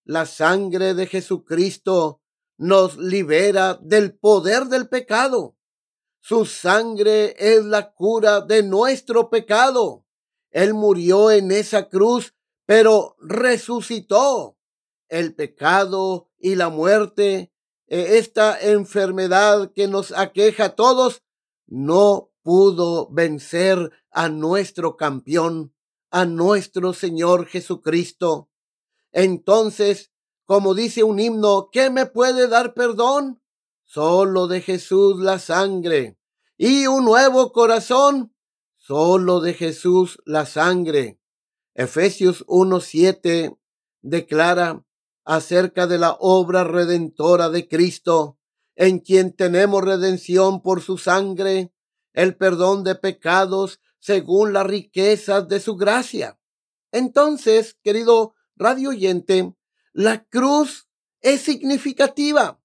La 0.05 0.25
sangre 0.25 0.93
de 0.93 1.07
Jesucristo 1.07 2.21
nos 2.57 2.95
libera 2.95 3.77
del 3.81 4.17
poder 4.17 4.67
del 4.67 4.87
pecado. 4.87 5.57
Su 6.21 6.45
sangre 6.45 7.35
es 7.37 7.65
la 7.65 7.91
cura 7.91 8.39
de 8.39 8.63
nuestro 8.63 9.29
pecado. 9.29 10.05
Él 10.49 10.73
murió 10.73 11.29
en 11.29 11.51
esa 11.51 11.89
cruz, 11.89 12.33
pero 12.65 13.15
resucitó. 13.19 14.54
El 15.07 15.35
pecado 15.35 16.29
y 16.37 16.55
la 16.55 16.69
muerte, 16.69 17.51
e 17.87 18.17
esta 18.17 18.59
enfermedad 18.59 19.71
que 19.73 19.87
nos 19.87 20.11
aqueja 20.11 20.65
a 20.65 20.75
todos, 20.75 21.23
no 21.67 22.31
pudo 22.41 23.09
vencer 23.11 23.91
a 24.11 24.29
nuestro 24.29 24.97
campeón 24.97 25.75
a 26.15 26.23
nuestro 26.23 26.93
Señor 26.93 27.45
Jesucristo. 27.45 28.49
Entonces, 29.11 30.13
como 30.45 30.73
dice 30.73 31.03
un 31.03 31.19
himno, 31.19 31.67
¿qué 31.73 31.89
me 31.89 32.05
puede 32.05 32.47
dar 32.47 32.73
perdón? 32.73 33.41
Solo 33.83 34.47
de 34.47 34.61
Jesús 34.61 35.19
la 35.19 35.39
sangre. 35.39 36.17
Y 36.57 36.87
un 36.87 37.03
nuevo 37.03 37.51
corazón, 37.51 38.33
solo 38.77 39.41
de 39.41 39.55
Jesús 39.55 40.17
la 40.23 40.45
sangre. 40.45 41.19
Efesios 41.73 42.45
1.7 42.47 43.57
declara 44.01 44.84
acerca 45.25 45.87
de 45.87 45.97
la 45.97 46.15
obra 46.19 46.63
redentora 46.63 47.49
de 47.49 47.67
Cristo, 47.67 48.37
en 48.75 48.99
quien 48.99 49.33
tenemos 49.33 49.83
redención 49.83 50.61
por 50.61 50.81
su 50.81 50.97
sangre, 50.97 51.73
el 52.13 52.37
perdón 52.37 52.83
de 52.83 52.95
pecados 52.95 53.81
según 53.99 54.53
las 54.53 54.67
riquezas 54.67 55.47
de 55.47 55.59
su 55.59 55.75
gracia. 55.75 56.39
Entonces, 56.91 57.77
querido 57.81 58.35
radio 58.55 58.89
oyente, 58.89 59.53
la 59.93 60.23
cruz 60.25 60.87
es 61.21 61.41
significativa, 61.41 62.61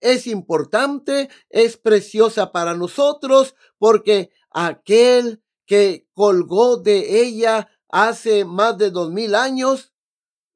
es 0.00 0.26
importante, 0.26 1.28
es 1.50 1.76
preciosa 1.76 2.50
para 2.50 2.74
nosotros 2.74 3.54
porque 3.78 4.30
aquel 4.50 5.42
que 5.66 6.08
colgó 6.14 6.78
de 6.78 7.22
ella 7.22 7.68
hace 7.88 8.44
más 8.44 8.78
de 8.78 8.90
dos 8.90 9.10
mil 9.10 9.34
años, 9.34 9.92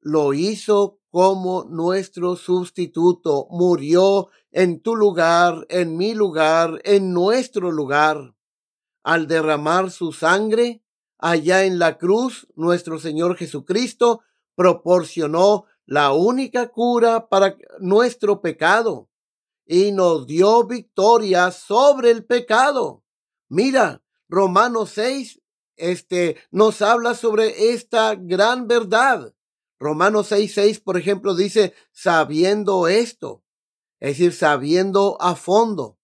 lo 0.01 0.33
hizo 0.33 0.99
como 1.15 1.63
nuestro 1.63 2.35
sustituto, 2.35 3.47
murió 3.49 4.27
en 4.51 4.81
tu 4.81 4.97
lugar, 4.97 5.65
en 5.69 5.95
mi 5.95 6.13
lugar, 6.13 6.81
en 6.83 7.13
nuestro 7.13 7.71
lugar 7.71 8.35
al 9.01 9.25
derramar 9.25 9.91
su 9.91 10.11
sangre 10.11 10.83
allá 11.17 11.63
en 11.63 11.79
la 11.79 11.97
cruz, 11.97 12.49
nuestro 12.55 12.99
Señor 12.99 13.37
Jesucristo 13.37 14.23
proporcionó 14.55 15.63
la 15.85 16.11
única 16.11 16.67
cura 16.67 17.29
para 17.29 17.55
nuestro 17.79 18.41
pecado 18.41 19.07
y 19.65 19.93
nos 19.93 20.27
dio 20.27 20.67
victoria 20.67 21.51
sobre 21.51 22.11
el 22.11 22.25
pecado. 22.25 23.05
Mira, 23.47 24.03
Romanos 24.27 24.89
6, 24.95 25.41
este, 25.77 26.35
nos 26.51 26.81
habla 26.81 27.15
sobre 27.15 27.71
esta 27.71 28.15
gran 28.15 28.67
verdad. 28.67 29.33
Romanos 29.79 30.27
6, 30.27 30.53
6, 30.53 30.79
por 30.79 30.97
ejemplo, 30.97 31.35
dice, 31.35 31.73
sabiendo 31.91 32.87
esto, 32.87 33.43
es 33.99 34.17
decir, 34.17 34.33
sabiendo 34.33 35.17
a 35.21 35.35
fondo 35.35 35.99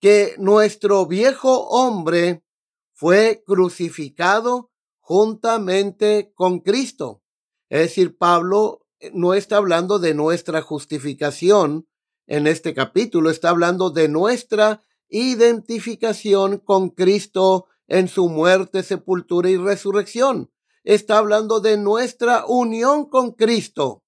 que 0.00 0.34
nuestro 0.38 1.06
viejo 1.06 1.66
hombre 1.68 2.44
fue 2.92 3.42
crucificado 3.46 4.70
juntamente 5.00 6.32
con 6.34 6.60
Cristo. 6.60 7.22
Es 7.68 7.80
decir, 7.80 8.16
Pablo 8.16 8.86
eh, 9.00 9.10
no 9.14 9.34
está 9.34 9.56
hablando 9.56 9.98
de 9.98 10.14
nuestra 10.14 10.62
justificación 10.62 11.88
en 12.26 12.46
este 12.46 12.72
capítulo, 12.72 13.30
está 13.30 13.50
hablando 13.50 13.90
de 13.90 14.08
nuestra 14.08 14.82
identificación 15.08 16.58
con 16.58 16.90
Cristo 16.90 17.66
en 17.86 18.08
su 18.08 18.28
muerte, 18.28 18.82
sepultura 18.82 19.50
y 19.50 19.56
resurrección. 19.56 20.50
Está 20.84 21.18
hablando 21.18 21.60
de 21.60 21.78
nuestra 21.78 22.44
unión 22.46 23.08
con 23.08 23.32
Cristo. 23.32 24.04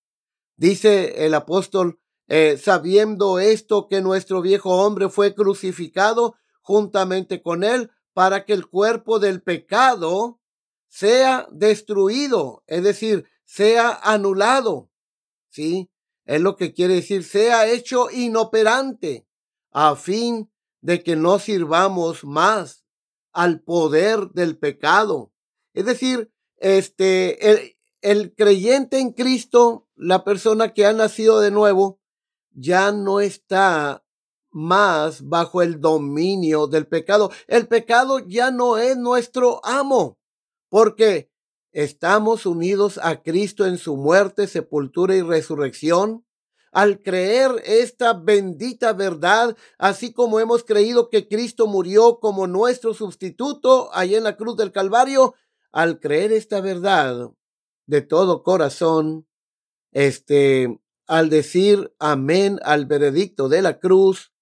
Dice 0.56 1.26
el 1.26 1.34
apóstol 1.34 1.98
eh, 2.28 2.58
sabiendo 2.58 3.38
esto 3.38 3.88
que 3.88 4.00
nuestro 4.00 4.42
viejo 4.42 4.84
hombre 4.84 5.08
fue 5.08 5.34
crucificado 5.34 6.34
juntamente 6.60 7.40
con 7.40 7.64
él 7.64 7.90
para 8.12 8.44
que 8.44 8.52
el 8.52 8.66
cuerpo 8.66 9.18
del 9.18 9.42
pecado 9.42 10.40
sea 10.88 11.46
destruido, 11.50 12.64
es 12.66 12.82
decir, 12.82 13.26
sea 13.44 13.98
anulado. 14.02 14.90
¿Sí? 15.48 15.90
Es 16.24 16.40
lo 16.40 16.56
que 16.56 16.74
quiere 16.74 16.94
decir, 16.94 17.22
sea 17.24 17.68
hecho 17.68 18.10
inoperante 18.10 19.26
a 19.70 19.94
fin 19.94 20.50
de 20.80 21.02
que 21.02 21.16
no 21.16 21.38
sirvamos 21.38 22.24
más 22.24 22.84
al 23.32 23.60
poder 23.60 24.30
del 24.30 24.58
pecado. 24.58 25.32
Es 25.74 25.84
decir, 25.84 26.32
este, 26.58 27.50
el, 27.50 27.76
el 28.02 28.34
creyente 28.34 28.98
en 28.98 29.12
Cristo, 29.12 29.88
la 29.96 30.24
persona 30.24 30.72
que 30.72 30.86
ha 30.86 30.92
nacido 30.92 31.40
de 31.40 31.50
nuevo, 31.50 32.00
ya 32.52 32.92
no 32.92 33.20
está 33.20 34.04
más 34.50 35.28
bajo 35.28 35.60
el 35.60 35.80
dominio 35.80 36.66
del 36.66 36.86
pecado. 36.86 37.30
El 37.46 37.68
pecado 37.68 38.20
ya 38.20 38.50
no 38.50 38.78
es 38.78 38.96
nuestro 38.96 39.60
amo, 39.64 40.18
porque 40.70 41.30
estamos 41.72 42.46
unidos 42.46 42.98
a 43.02 43.22
Cristo 43.22 43.66
en 43.66 43.76
su 43.76 43.96
muerte, 43.96 44.46
sepultura 44.46 45.14
y 45.14 45.20
resurrección. 45.20 46.24
Al 46.72 47.02
creer 47.02 47.62
esta 47.64 48.12
bendita 48.12 48.92
verdad, 48.92 49.56
así 49.78 50.12
como 50.12 50.40
hemos 50.40 50.64
creído 50.64 51.08
que 51.10 51.28
Cristo 51.28 51.66
murió 51.66 52.18
como 52.18 52.46
nuestro 52.46 52.94
sustituto 52.94 53.90
allá 53.94 54.18
en 54.18 54.24
la 54.24 54.36
cruz 54.36 54.56
del 54.56 54.72
Calvario, 54.72 55.34
al 55.76 56.00
creer 56.00 56.32
esta 56.32 56.62
verdad, 56.62 57.32
de 57.86 58.00
todo 58.00 58.42
corazón, 58.42 59.28
este, 59.92 60.80
al 61.06 61.28
decir 61.28 61.94
amén 61.98 62.58
al 62.62 62.86
veredicto 62.86 63.50
de 63.50 63.60
la 63.60 63.78
cruz, 63.78 64.32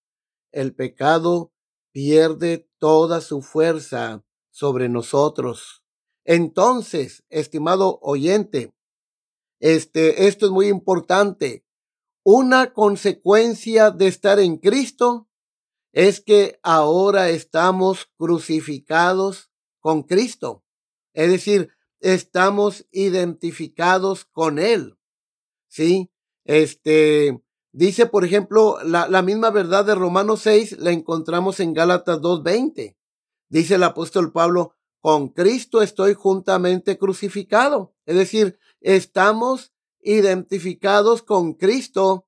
el 0.53 0.77
pecado 0.77 1.53
pierde 1.91 2.71
toda 2.79 3.21
su 3.21 3.43
fuerza 3.43 4.25
sobre 4.53 4.89
nosotros. 4.89 5.83
Entonces, 6.25 7.25
estimado 7.31 7.99
oyente, 8.01 8.73
este, 9.59 10.29
esto 10.29 10.47
es 10.47 10.53
muy 10.53 10.69
importante. 10.69 11.67
Una 12.23 12.73
consecuencia 12.73 13.91
de 13.91 14.07
estar 14.07 14.39
en 14.39 14.59
Cristo 14.59 15.29
es 15.93 16.21
que 16.21 16.61
ahora 16.63 17.31
estamos 17.31 18.09
crucificados 18.17 19.51
con 19.81 20.05
Cristo. 20.05 20.64
Es 21.15 21.31
decir, 21.31 21.71
estamos 22.01 22.87
identificados 22.93 24.27
con 24.27 24.59
Él. 24.59 24.99
¿Sí? 25.69 26.11
Este, 26.45 27.41
dice, 27.73 28.07
por 28.07 28.25
ejemplo, 28.25 28.79
la, 28.85 29.09
la 29.09 29.23
misma 29.23 29.51
verdad 29.51 29.85
de 29.87 29.95
Romanos 29.95 30.43
6 30.43 30.79
la 30.79 30.91
encontramos 30.91 31.61
en 31.61 31.73
Gálatas 31.73 32.19
2.20. 32.19 32.97
Dice 33.49 33.77
el 33.77 33.83
apóstol 33.83 34.33
Pablo, 34.33 34.75
con 35.01 35.29
Cristo 35.29 35.83
estoy 35.83 36.15
juntamente 36.15 36.99
crucificado. 36.99 37.95
Es 38.07 38.17
decir, 38.17 38.59
estamos 38.81 39.73
identificados 40.01 41.23
con 41.23 41.55
Cristo 41.55 42.27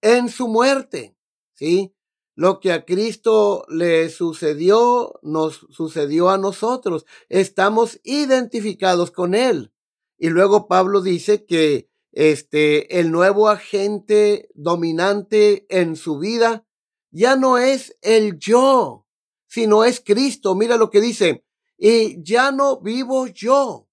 en 0.00 0.28
su 0.28 0.48
muerte. 0.48 1.16
¿Sí? 1.54 1.94
Lo 2.36 2.58
que 2.58 2.72
a 2.72 2.84
Cristo 2.84 3.64
le 3.68 4.10
sucedió, 4.10 5.20
nos 5.22 5.66
sucedió 5.70 6.30
a 6.30 6.38
nosotros. 6.38 7.06
Estamos 7.28 8.00
identificados 8.02 9.12
con 9.12 9.34
Él. 9.34 9.72
Y 10.18 10.30
luego 10.30 10.66
Pablo 10.66 11.00
dice 11.00 11.44
que 11.44 11.88
este, 12.10 13.00
el 13.00 13.12
nuevo 13.12 13.48
agente 13.48 14.48
dominante 14.54 15.66
en 15.68 15.96
su 15.96 16.18
vida 16.18 16.66
ya 17.10 17.36
no 17.36 17.58
es 17.58 17.96
el 18.02 18.38
yo, 18.38 19.06
sino 19.46 19.84
es 19.84 20.00
Cristo. 20.00 20.56
Mira 20.56 20.76
lo 20.76 20.90
que 20.90 21.00
dice. 21.00 21.44
Y 21.76 22.22
ya 22.22 22.50
no 22.50 22.80
vivo 22.80 23.26
yo, 23.28 23.88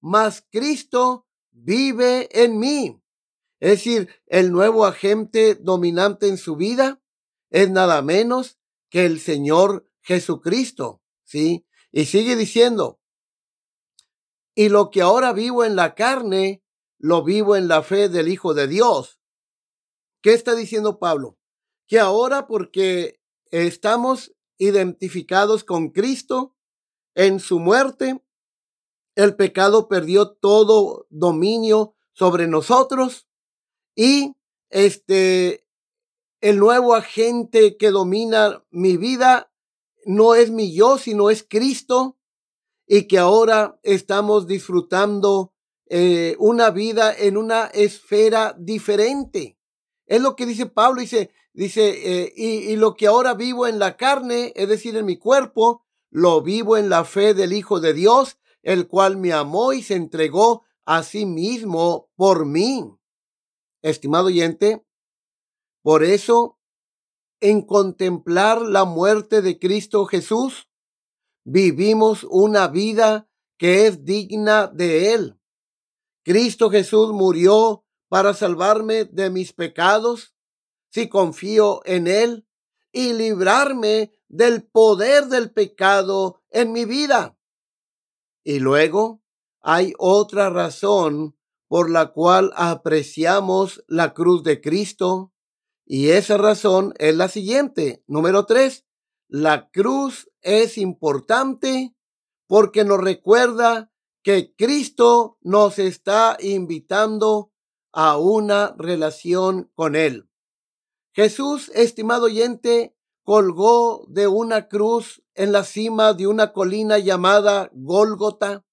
mas 0.00 0.44
Cristo 0.50 1.26
vive 1.50 2.28
en 2.32 2.58
mí. 2.58 3.00
Es 3.60 3.70
decir, 3.70 4.08
el 4.26 4.52
nuevo 4.52 4.84
agente 4.84 5.54
dominante 5.54 6.28
en 6.28 6.38
su 6.38 6.56
vida 6.56 7.00
es 7.50 7.70
nada 7.70 8.02
menos 8.02 8.58
que 8.90 9.06
el 9.06 9.20
Señor 9.20 9.90
Jesucristo, 10.02 11.02
¿sí? 11.24 11.66
Y 11.92 12.06
sigue 12.06 12.36
diciendo, 12.36 13.00
y 14.54 14.68
lo 14.68 14.90
que 14.90 15.02
ahora 15.02 15.32
vivo 15.32 15.64
en 15.64 15.76
la 15.76 15.94
carne, 15.94 16.64
lo 16.98 17.22
vivo 17.22 17.56
en 17.56 17.68
la 17.68 17.82
fe 17.82 18.08
del 18.08 18.28
Hijo 18.28 18.54
de 18.54 18.66
Dios. 18.66 19.20
¿Qué 20.20 20.34
está 20.34 20.54
diciendo 20.54 20.98
Pablo? 20.98 21.38
Que 21.86 22.00
ahora 22.00 22.46
porque 22.46 23.20
estamos 23.50 24.34
identificados 24.58 25.62
con 25.64 25.90
Cristo 25.90 26.56
en 27.14 27.40
su 27.40 27.60
muerte, 27.60 28.22
el 29.14 29.36
pecado 29.36 29.88
perdió 29.88 30.32
todo 30.32 31.06
dominio 31.10 31.94
sobre 32.12 32.46
nosotros 32.46 33.28
y 33.94 34.36
este 34.70 35.67
el 36.40 36.58
nuevo 36.58 36.94
agente 36.94 37.76
que 37.76 37.90
domina 37.90 38.64
mi 38.70 38.96
vida 38.96 39.52
no 40.04 40.34
es 40.34 40.50
mi 40.50 40.74
yo, 40.74 40.98
sino 40.98 41.30
es 41.30 41.44
Cristo 41.48 42.18
y 42.86 43.02
que 43.08 43.18
ahora 43.18 43.78
estamos 43.82 44.46
disfrutando 44.46 45.52
eh, 45.86 46.36
una 46.38 46.70
vida 46.70 47.14
en 47.14 47.36
una 47.36 47.66
esfera 47.66 48.54
diferente. 48.58 49.58
Es 50.06 50.22
lo 50.22 50.36
que 50.36 50.46
dice 50.46 50.66
Pablo, 50.66 51.00
dice, 51.00 51.30
dice, 51.52 52.22
eh, 52.22 52.32
y, 52.36 52.70
y 52.70 52.76
lo 52.76 52.94
que 52.94 53.06
ahora 53.06 53.34
vivo 53.34 53.66
en 53.66 53.78
la 53.78 53.96
carne, 53.96 54.52
es 54.56 54.68
decir, 54.68 54.96
en 54.96 55.04
mi 55.04 55.16
cuerpo, 55.18 55.84
lo 56.10 56.40
vivo 56.40 56.76
en 56.76 56.88
la 56.88 57.04
fe 57.04 57.34
del 57.34 57.52
Hijo 57.52 57.80
de 57.80 57.92
Dios, 57.92 58.38
el 58.62 58.88
cual 58.88 59.16
me 59.18 59.32
amó 59.32 59.72
y 59.72 59.82
se 59.82 59.94
entregó 59.94 60.64
a 60.86 61.02
sí 61.02 61.26
mismo 61.26 62.10
por 62.16 62.46
mí. 62.46 62.90
Estimado 63.82 64.26
oyente, 64.26 64.84
por 65.88 66.04
eso, 66.04 66.58
en 67.40 67.62
contemplar 67.62 68.60
la 68.60 68.84
muerte 68.84 69.40
de 69.40 69.58
Cristo 69.58 70.04
Jesús, 70.04 70.68
vivimos 71.46 72.26
una 72.28 72.68
vida 72.68 73.30
que 73.56 73.86
es 73.86 74.04
digna 74.04 74.66
de 74.66 75.14
Él. 75.14 75.40
Cristo 76.24 76.68
Jesús 76.68 77.12
murió 77.12 77.86
para 78.08 78.34
salvarme 78.34 79.06
de 79.06 79.30
mis 79.30 79.54
pecados, 79.54 80.34
si 80.90 81.08
confío 81.08 81.80
en 81.86 82.06
Él, 82.06 82.46
y 82.92 83.14
librarme 83.14 84.12
del 84.28 84.64
poder 84.64 85.28
del 85.28 85.52
pecado 85.54 86.42
en 86.50 86.70
mi 86.70 86.84
vida. 86.84 87.38
Y 88.44 88.58
luego 88.58 89.22
hay 89.62 89.94
otra 89.96 90.50
razón 90.50 91.38
por 91.66 91.88
la 91.88 92.12
cual 92.12 92.52
apreciamos 92.56 93.82
la 93.88 94.12
cruz 94.12 94.42
de 94.42 94.60
Cristo 94.60 95.32
y 95.90 96.10
esa 96.10 96.36
razón 96.36 96.92
es 96.98 97.16
la 97.16 97.28
siguiente. 97.28 98.04
Número 98.06 98.44
tres, 98.44 98.84
la 99.26 99.70
cruz 99.70 100.30
es 100.42 100.76
importante 100.76 101.96
porque 102.46 102.84
nos 102.84 103.00
recuerda 103.00 103.90
que 104.22 104.54
Cristo 104.54 105.38
nos 105.40 105.78
está 105.78 106.36
invitando 106.40 107.52
a 107.90 108.18
una 108.18 108.74
relación 108.76 109.72
con 109.74 109.96
Él. 109.96 110.28
Jesús, 111.14 111.70
estimado 111.74 112.26
oyente, 112.26 112.94
colgó 113.22 114.04
de 114.08 114.28
una 114.28 114.68
cruz 114.68 115.22
en 115.34 115.52
la 115.52 115.64
cima 115.64 116.12
de 116.12 116.26
una 116.26 116.52
colina 116.52 116.98
llamada 116.98 117.70
Gólgota 117.72 118.66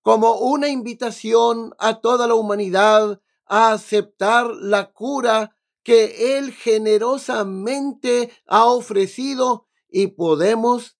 como 0.00 0.36
una 0.36 0.70
invitación 0.70 1.74
a 1.78 2.00
toda 2.00 2.26
la 2.26 2.34
humanidad 2.34 3.20
a 3.44 3.72
aceptar 3.72 4.46
la 4.46 4.90
cura 4.92 5.54
que 5.82 6.36
Él 6.36 6.52
generosamente 6.52 8.30
ha 8.46 8.66
ofrecido 8.66 9.66
y 9.88 10.08
podemos, 10.08 10.98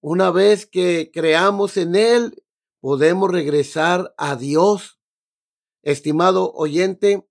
una 0.00 0.30
vez 0.30 0.66
que 0.66 1.10
creamos 1.12 1.76
en 1.76 1.94
Él, 1.96 2.44
podemos 2.80 3.30
regresar 3.30 4.14
a 4.16 4.36
Dios. 4.36 5.00
Estimado 5.82 6.52
oyente, 6.52 7.26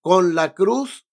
con 0.00 0.34
la 0.34 0.54
cruz, 0.54 1.06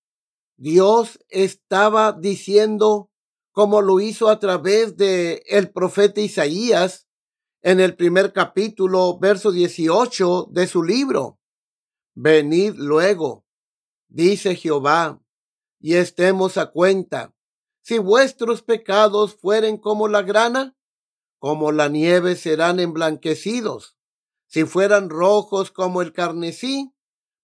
Dios 0.56 1.20
estaba 1.30 2.12
diciendo, 2.14 3.12
como 3.52 3.82
lo 3.82 4.00
hizo 4.00 4.30
a 4.30 4.40
través 4.40 4.98
de 4.98 5.44
el 5.48 5.72
profeta 5.72 6.22
Isaías 6.22 7.08
en 7.62 7.80
el 7.80 7.96
primer 7.96 8.34
capítulo, 8.34 9.18
verso 9.20 9.52
18 9.52 10.50
de 10.52 10.68
su 10.68 10.84
libro. 10.84 11.40
Venid 12.14 12.76
luego 12.76 13.46
dice 14.14 14.56
Jehová, 14.56 15.20
y 15.80 15.96
estemos 15.96 16.58
a 16.58 16.68
cuenta. 16.68 17.34
Si 17.82 17.98
vuestros 17.98 18.62
pecados 18.62 19.36
fueren 19.36 19.78
como 19.78 20.08
la 20.08 20.22
grana, 20.22 20.78
como 21.40 21.74
la 21.74 21.90
nieve 21.90 22.38
serán 22.38 22.80
emblanquecidos. 22.80 23.98
Si 24.48 24.64
fueran 24.64 25.10
rojos 25.10 25.72
como 25.72 26.02
el 26.02 26.14
carnesí, 26.14 26.94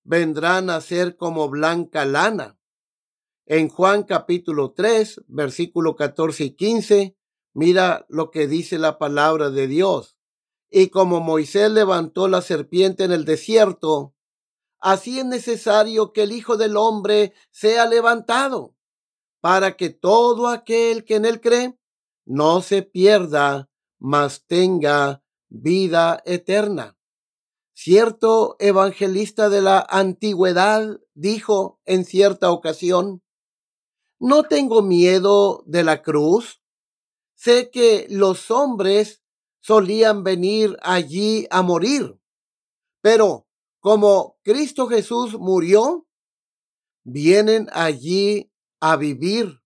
vendrán 0.03 0.69
a 0.69 0.79
ser 0.79 1.17
como 1.17 1.49
blanca 1.49 2.05
lana. 2.05 2.57
En 3.45 3.67
Juan 3.67 4.03
capítulo 4.03 4.71
3, 4.71 5.23
versículo 5.27 5.95
14 5.95 6.43
y 6.45 6.51
15, 6.51 7.17
mira 7.53 8.05
lo 8.09 8.29
que 8.29 8.47
dice 8.47 8.77
la 8.77 8.99
palabra 8.99 9.49
de 9.49 9.67
Dios. 9.67 10.17
Y 10.69 10.89
como 10.89 11.19
Moisés 11.19 11.71
levantó 11.71 12.27
la 12.27 12.41
serpiente 12.41 13.03
en 13.03 13.11
el 13.11 13.25
desierto, 13.25 14.13
Así 14.79 15.19
es 15.19 15.25
necesario 15.25 16.13
que 16.13 16.23
el 16.23 16.31
Hijo 16.31 16.55
del 16.55 16.77
Hombre 16.77 17.33
sea 17.51 17.85
levantado, 17.85 18.75
para 19.41 19.75
que 19.75 19.89
todo 19.89 20.47
aquel 20.47 21.03
que 21.03 21.15
en 21.15 21.25
él 21.25 21.41
cree 21.41 21.77
no 22.25 22.61
se 22.61 22.83
pierda, 22.83 23.69
mas 23.99 24.45
tenga 24.45 25.23
vida 25.49 26.21
eterna. 26.25 26.97
Cierto 27.73 28.55
evangelista 28.59 29.49
de 29.49 29.61
la 29.61 29.85
antigüedad 29.89 30.99
dijo 31.13 31.79
en 31.85 32.05
cierta 32.05 32.51
ocasión, 32.51 33.21
no 34.19 34.43
tengo 34.43 34.81
miedo 34.81 35.63
de 35.65 35.83
la 35.83 36.01
cruz. 36.01 36.61
Sé 37.35 37.69
que 37.71 38.05
los 38.09 38.51
hombres 38.51 39.23
solían 39.61 40.23
venir 40.23 40.77
allí 40.81 41.47
a 41.51 41.61
morir, 41.61 42.19
pero 43.01 43.47
como 43.79 44.37
Cristo 44.43 44.87
Jesús 44.87 45.37
murió, 45.39 46.07
vienen 47.03 47.67
allí 47.71 48.51
a 48.79 48.95
vivir. 48.95 49.61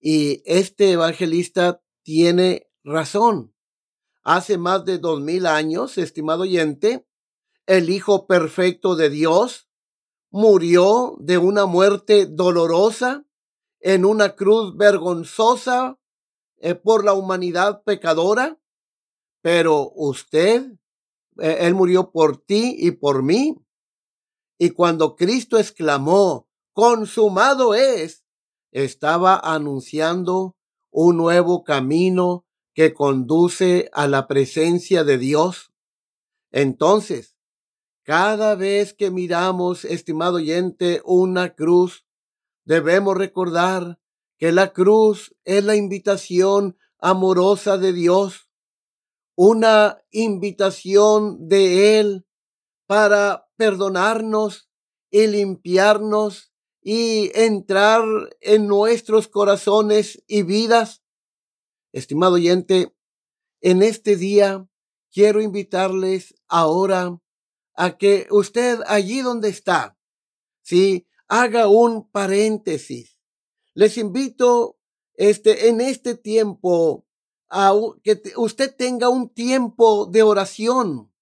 Y 0.00 0.42
este 0.44 0.92
evangelista 0.92 1.82
tiene 2.02 2.70
razón. 2.82 3.54
Hace 4.22 4.58
más 4.58 4.84
de 4.84 4.98
dos 4.98 5.20
mil 5.20 5.46
años, 5.46 5.98
estimado 5.98 6.42
oyente, 6.42 7.06
el 7.66 7.90
Hijo 7.90 8.26
perfecto 8.26 8.96
de 8.96 9.10
Dios, 9.10 9.68
murió 10.30 11.16
de 11.20 11.38
una 11.38 11.66
muerte 11.66 12.26
dolorosa 12.26 13.24
en 13.80 14.04
una 14.04 14.34
cruz 14.34 14.76
vergonzosa 14.76 15.98
eh, 16.56 16.74
por 16.74 17.04
la 17.04 17.12
humanidad 17.12 17.82
pecadora, 17.84 18.58
pero 19.42 19.92
usted, 19.94 20.78
Él 21.38 21.74
murió 21.74 22.10
por 22.10 22.38
ti 22.38 22.76
y 22.78 22.92
por 22.92 23.22
mí. 23.22 23.56
Y 24.58 24.70
cuando 24.70 25.16
Cristo 25.16 25.58
exclamó, 25.58 26.48
consumado 26.72 27.74
es, 27.74 28.24
estaba 28.72 29.36
anunciando 29.36 30.56
un 30.90 31.16
nuevo 31.16 31.64
camino 31.64 32.46
que 32.74 32.92
conduce 32.92 33.88
a 33.92 34.06
la 34.08 34.26
presencia 34.26 35.04
de 35.04 35.18
Dios. 35.18 35.72
Entonces, 36.50 37.36
cada 38.04 38.54
vez 38.54 38.92
que 38.92 39.10
miramos, 39.10 39.84
estimado 39.84 40.36
oyente, 40.36 41.00
una 41.04 41.54
cruz, 41.54 42.04
debemos 42.64 43.16
recordar 43.16 43.98
que 44.38 44.52
la 44.52 44.72
cruz 44.72 45.34
es 45.44 45.64
la 45.64 45.76
invitación 45.76 46.76
amorosa 46.98 47.78
de 47.78 47.92
Dios, 47.92 48.43
una 49.34 50.02
invitación 50.10 51.48
de 51.48 51.98
Él 51.98 52.26
para 52.86 53.48
perdonarnos 53.56 54.68
y 55.10 55.26
limpiarnos 55.26 56.52
y 56.82 57.30
entrar 57.34 58.04
en 58.40 58.66
nuestros 58.66 59.28
corazones 59.28 60.22
y 60.26 60.42
vidas. 60.42 61.02
Estimado 61.92 62.34
oyente, 62.34 62.94
en 63.60 63.82
este 63.82 64.16
día 64.16 64.68
quiero 65.10 65.40
invitarles 65.40 66.34
ahora 66.48 67.18
a 67.74 67.96
que 67.96 68.26
usted 68.30 68.80
allí 68.86 69.20
donde 69.20 69.48
está, 69.48 69.98
sí, 70.62 71.06
haga 71.28 71.68
un 71.68 72.08
paréntesis. 72.10 73.16
Les 73.72 73.96
invito 73.96 74.78
este 75.14 75.68
en 75.68 75.80
este 75.80 76.16
tiempo 76.16 77.06
que 78.02 78.20
usted 78.36 78.74
tenga 78.74 79.08
un 79.08 79.28
tiempo 79.28 80.06
de 80.06 80.22
oración. 80.22 81.12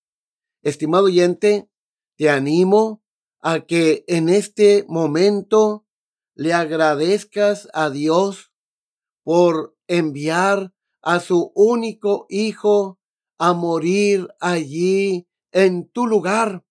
Estimado 0.62 1.04
oyente, 1.04 1.68
te 2.16 2.30
animo 2.30 3.02
a 3.40 3.60
que 3.60 4.04
en 4.06 4.28
este 4.28 4.84
momento 4.88 5.86
le 6.34 6.54
agradezcas 6.54 7.68
a 7.74 7.90
Dios 7.90 8.52
por 9.22 9.76
enviar 9.86 10.72
a 11.02 11.20
su 11.20 11.52
único 11.54 12.26
hijo 12.28 13.00
a 13.38 13.52
morir 13.52 14.28
allí 14.40 15.28
en 15.50 15.88
tu 15.88 16.06
lugar. 16.06 16.64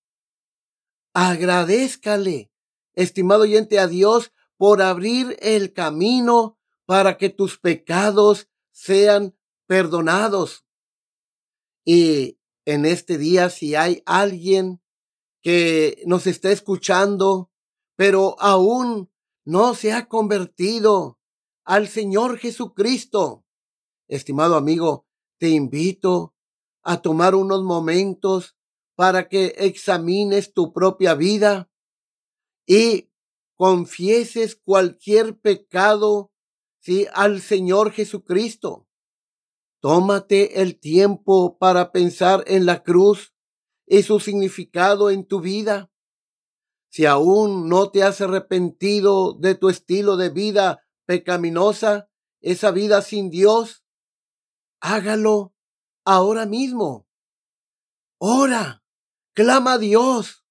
Agradezcale, 1.14 2.52
estimado 2.94 3.42
oyente, 3.42 3.78
a 3.80 3.88
Dios 3.88 4.32
por 4.58 4.82
abrir 4.82 5.38
el 5.42 5.74
camino 5.74 6.58
para 6.86 7.18
que 7.18 7.30
tus 7.30 7.60
pecados 7.60 8.48
sean 8.72 9.36
perdonados. 9.72 10.66
Y 11.86 12.38
en 12.66 12.86
este 12.86 13.18
día, 13.18 13.50
si 13.50 13.74
hay 13.74 14.04
alguien 14.06 14.82
que 15.42 16.04
nos 16.06 16.28
está 16.28 16.52
escuchando, 16.52 17.54
pero 17.96 18.36
aún 18.42 19.10
no 19.46 19.74
se 19.74 19.94
ha 19.94 20.10
convertido 20.10 21.22
al 21.64 21.88
Señor 21.88 22.38
Jesucristo, 22.38 23.46
estimado 24.10 24.58
amigo, 24.58 25.08
te 25.40 25.48
invito 25.48 26.36
a 26.84 27.02
tomar 27.02 27.34
unos 27.34 27.64
momentos 27.64 28.58
para 28.96 29.30
que 29.30 29.56
examines 29.58 30.54
tu 30.54 30.74
propia 30.74 31.16
vida 31.16 31.72
y 32.66 33.10
confieses 33.56 34.58
cualquier 34.58 35.40
pecado 35.40 36.34
¿sí? 36.82 37.08
al 37.14 37.40
Señor 37.40 37.94
Jesucristo. 37.94 38.90
Tómate 39.82 40.62
el 40.62 40.80
tiempo 40.80 41.58
para 41.58 41.92
pensar 41.92 42.46
en 42.48 42.66
la 42.66 42.84
cruz 42.84 43.34
y 43.86 44.04
su 44.04 44.22
significado 44.22 45.10
en 45.10 45.26
tu 45.26 45.42
vida. 45.42 45.92
Si 46.90 47.06
aún 47.06 47.68
no 47.68 47.90
te 47.92 48.04
has 48.04 48.22
arrepentido 48.22 49.34
de 49.34 49.56
tu 49.56 49.68
estilo 49.68 50.16
de 50.16 50.30
vida 50.30 50.86
pecaminosa, 51.06 52.10
esa 52.40 52.72
vida 52.72 53.02
sin 53.02 53.30
Dios, 53.30 53.84
hágalo 54.80 55.54
ahora 56.06 56.46
mismo. 56.46 57.08
Ora 58.18 58.82
Clama 59.34 59.74
a 59.74 59.78
Dios, 59.78 60.44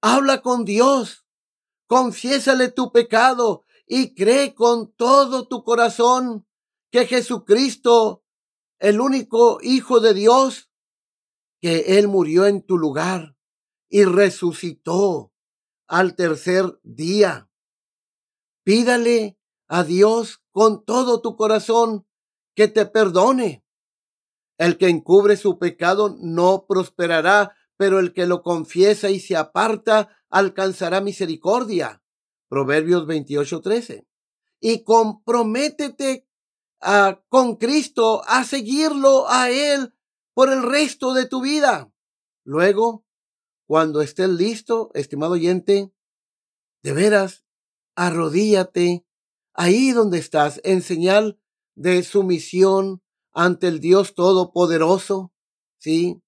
habla 0.00 0.42
con 0.42 0.64
Dios, 0.64 1.26
confiésale 1.88 2.70
tu 2.70 2.92
pecado 2.92 3.64
y 3.84 4.14
cree 4.14 4.54
con 4.54 4.92
todo 4.92 5.48
tu 5.48 5.64
corazón 5.64 6.46
que 6.92 7.06
Jesucristo, 7.06 8.21
el 8.82 9.00
único 9.00 9.60
Hijo 9.62 10.00
de 10.00 10.12
Dios, 10.12 10.68
que 11.60 11.98
Él 11.98 12.08
murió 12.08 12.46
en 12.46 12.62
tu 12.62 12.76
lugar 12.76 13.36
y 13.88 14.04
resucitó 14.04 15.32
al 15.86 16.16
tercer 16.16 16.80
día. 16.82 17.48
Pídale 18.64 19.38
a 19.68 19.84
Dios 19.84 20.42
con 20.50 20.84
todo 20.84 21.20
tu 21.20 21.36
corazón 21.36 22.08
que 22.56 22.66
te 22.66 22.84
perdone. 22.84 23.64
El 24.58 24.78
que 24.78 24.88
encubre 24.88 25.36
su 25.36 25.60
pecado 25.60 26.16
no 26.18 26.66
prosperará, 26.66 27.54
pero 27.76 28.00
el 28.00 28.12
que 28.12 28.26
lo 28.26 28.42
confiesa 28.42 29.10
y 29.10 29.20
se 29.20 29.36
aparta 29.36 30.08
alcanzará 30.28 31.00
misericordia. 31.00 32.02
Proverbios 32.48 33.06
28:13. 33.06 34.08
Y 34.60 34.82
comprométete 34.82 36.26
a, 36.82 37.22
con 37.28 37.56
Cristo 37.56 38.22
a 38.26 38.44
seguirlo 38.44 39.28
a 39.28 39.50
Él 39.50 39.94
por 40.34 40.50
el 40.50 40.62
resto 40.62 41.14
de 41.14 41.26
tu 41.26 41.40
vida. 41.40 41.92
Luego, 42.44 43.04
cuando 43.66 44.02
estés 44.02 44.28
listo, 44.28 44.90
estimado 44.94 45.32
oyente, 45.32 45.92
de 46.82 46.92
veras, 46.92 47.44
arrodíllate 47.94 49.06
ahí 49.54 49.92
donde 49.92 50.18
estás 50.18 50.60
en 50.64 50.82
señal 50.82 51.40
de 51.74 52.02
sumisión 52.02 53.02
ante 53.32 53.68
el 53.68 53.80
Dios 53.80 54.14
Todopoderoso, 54.14 55.32
¿sí? 55.78 56.22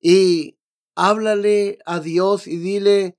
Y 0.00 0.58
Háblale 0.96 1.78
a 1.86 1.98
Dios 1.98 2.46
y 2.46 2.56
dile, 2.56 3.18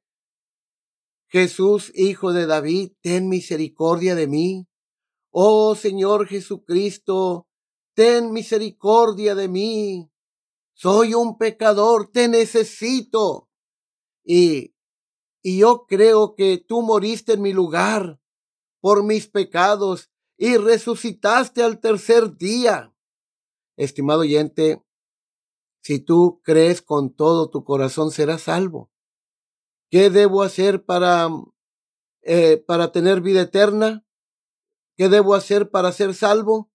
Jesús, 1.27 1.91
hijo 1.93 2.31
de 2.31 2.45
David, 2.45 2.93
ten 3.01 3.27
misericordia 3.27 4.15
de 4.15 4.27
mí. 4.27 4.67
Oh 5.37 5.75
Señor 5.75 6.27
Jesucristo, 6.27 7.49
ten 7.93 8.31
misericordia 8.31 9.35
de 9.35 9.49
mí. 9.49 10.09
Soy 10.73 11.13
un 11.13 11.37
pecador, 11.37 12.09
te 12.09 12.29
necesito. 12.29 13.49
Y, 14.23 14.73
y 15.43 15.57
yo 15.57 15.87
creo 15.89 16.35
que 16.35 16.57
tú 16.57 16.83
moriste 16.83 17.33
en 17.33 17.41
mi 17.41 17.51
lugar 17.51 18.17
por 18.79 19.03
mis 19.03 19.27
pecados 19.27 20.09
y 20.37 20.55
resucitaste 20.55 21.63
al 21.63 21.81
tercer 21.81 22.37
día. 22.37 22.95
Estimado 23.75 24.21
oyente, 24.21 24.81
si 25.81 25.99
tú 25.99 26.39
crees 26.45 26.81
con 26.81 27.13
todo 27.13 27.49
tu 27.49 27.65
corazón, 27.65 28.09
serás 28.11 28.43
salvo. 28.43 28.89
¿Qué 29.89 30.09
debo 30.09 30.43
hacer 30.43 30.85
para, 30.85 31.27
eh, 32.21 32.63
para 32.65 32.93
tener 32.93 33.19
vida 33.19 33.41
eterna? 33.41 34.05
¿Qué 34.97 35.09
debo 35.09 35.35
hacer 35.35 35.69
para 35.69 35.91
ser 35.91 36.13
salvo? 36.13 36.71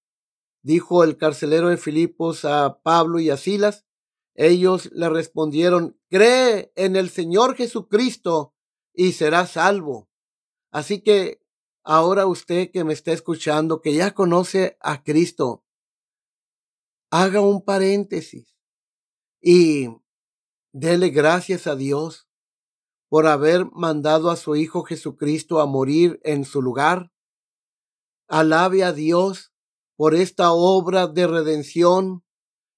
Dijo 0.63 1.05
el 1.05 1.17
carcelero 1.17 1.69
de 1.69 1.77
Filipos 1.77 2.45
a 2.45 2.81
Pablo 2.83 3.19
y 3.19 3.31
a 3.31 3.37
Silas. 3.37 3.87
Ellos 4.35 4.91
le 4.93 5.09
respondieron, 5.09 5.99
cree 6.09 6.73
en 6.77 6.97
el 6.97 7.11
Señor 7.11 7.57
Jesucristo 7.57 8.55
y 8.93 9.13
serás 9.13 9.53
salvo. 9.53 10.11
Así 10.71 11.03
que 11.03 11.43
ahora 11.83 12.27
usted 12.27 12.71
que 12.71 12.85
me 12.85 12.93
está 12.93 13.13
escuchando, 13.13 13.81
que 13.81 13.95
ya 13.95 14.15
conoce 14.15 14.77
a 14.81 15.03
Cristo, 15.03 15.65
haga 17.11 17.41
un 17.41 17.65
paréntesis 17.65 18.55
y 19.41 19.89
dele 20.73 21.09
gracias 21.09 21.67
a 21.67 21.75
Dios 21.75 22.29
por 23.09 23.27
haber 23.27 23.67
mandado 23.73 24.31
a 24.31 24.37
su 24.37 24.55
Hijo 24.55 24.85
Jesucristo 24.85 25.61
a 25.61 25.67
morir 25.67 26.21
en 26.23 26.45
su 26.45 26.63
lugar. 26.63 27.11
Alabe 28.33 28.85
a 28.85 28.93
Dios 28.93 29.53
por 29.97 30.15
esta 30.15 30.53
obra 30.53 31.09
de 31.09 31.27
redención 31.27 32.25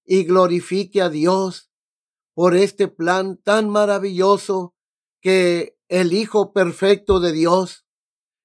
y 0.02 0.24
glorifique 0.24 1.02
a 1.02 1.10
Dios 1.10 1.70
por 2.32 2.56
este 2.56 2.88
plan 2.88 3.36
tan 3.36 3.68
maravilloso 3.68 4.74
que 5.20 5.76
el 5.88 6.14
Hijo 6.14 6.54
perfecto 6.54 7.20
de 7.20 7.32
Dios, 7.32 7.84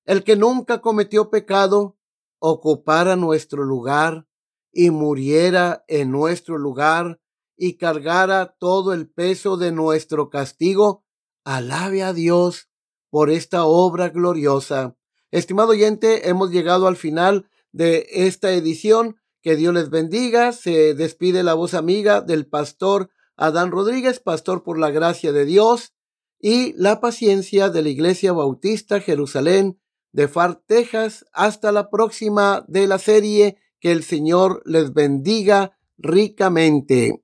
el 0.04 0.26
que 0.26 0.36
nunca 0.36 0.82
cometió 0.82 1.30
pecado, 1.30 1.98
ocupara 2.40 3.16
nuestro 3.16 3.64
lugar 3.64 4.28
y 4.74 4.90
muriera 4.90 5.86
en 5.88 6.12
nuestro 6.12 6.58
lugar 6.58 7.22
y 7.56 7.78
cargara 7.78 8.58
todo 8.60 8.92
el 8.92 9.10
peso 9.10 9.56
de 9.56 9.72
nuestro 9.72 10.30
castigo, 10.30 11.06
alabe 11.46 12.04
a 12.04 12.12
Dios 12.12 12.70
por 13.10 13.30
esta 13.30 13.64
obra 13.64 14.10
gloriosa. 14.10 14.98
Estimado 15.38 15.70
oyente, 15.70 16.30
hemos 16.30 16.50
llegado 16.50 16.88
al 16.88 16.96
final 16.96 17.48
de 17.72 18.08
esta 18.10 18.54
edición. 18.54 19.18
Que 19.44 19.56
Dios 19.56 19.72
les 19.72 19.92
bendiga. 19.92 20.52
Se 20.52 20.96
despide 20.96 21.44
la 21.44 21.54
voz 21.54 21.76
amiga 21.76 22.22
del 22.22 22.48
pastor 22.48 23.12
Adán 23.36 23.70
Rodríguez, 23.70 24.20
pastor 24.20 24.64
por 24.64 24.80
la 24.80 24.90
gracia 24.90 25.32
de 25.32 25.46
Dios 25.46 25.94
y 26.40 26.74
la 26.74 27.00
paciencia 27.00 27.70
de 27.70 27.84
la 27.84 27.90
Iglesia 27.90 28.34
Bautista 28.34 29.00
Jerusalén 29.00 29.80
de 30.12 30.28
Far, 30.28 30.60
Texas. 30.66 31.24
Hasta 31.34 31.72
la 31.72 31.92
próxima 31.92 32.66
de 32.68 32.88
la 32.88 32.98
serie. 32.98 33.58
Que 33.80 33.92
el 33.92 34.04
Señor 34.04 34.64
les 34.66 34.92
bendiga 34.92 35.78
ricamente. 36.00 37.24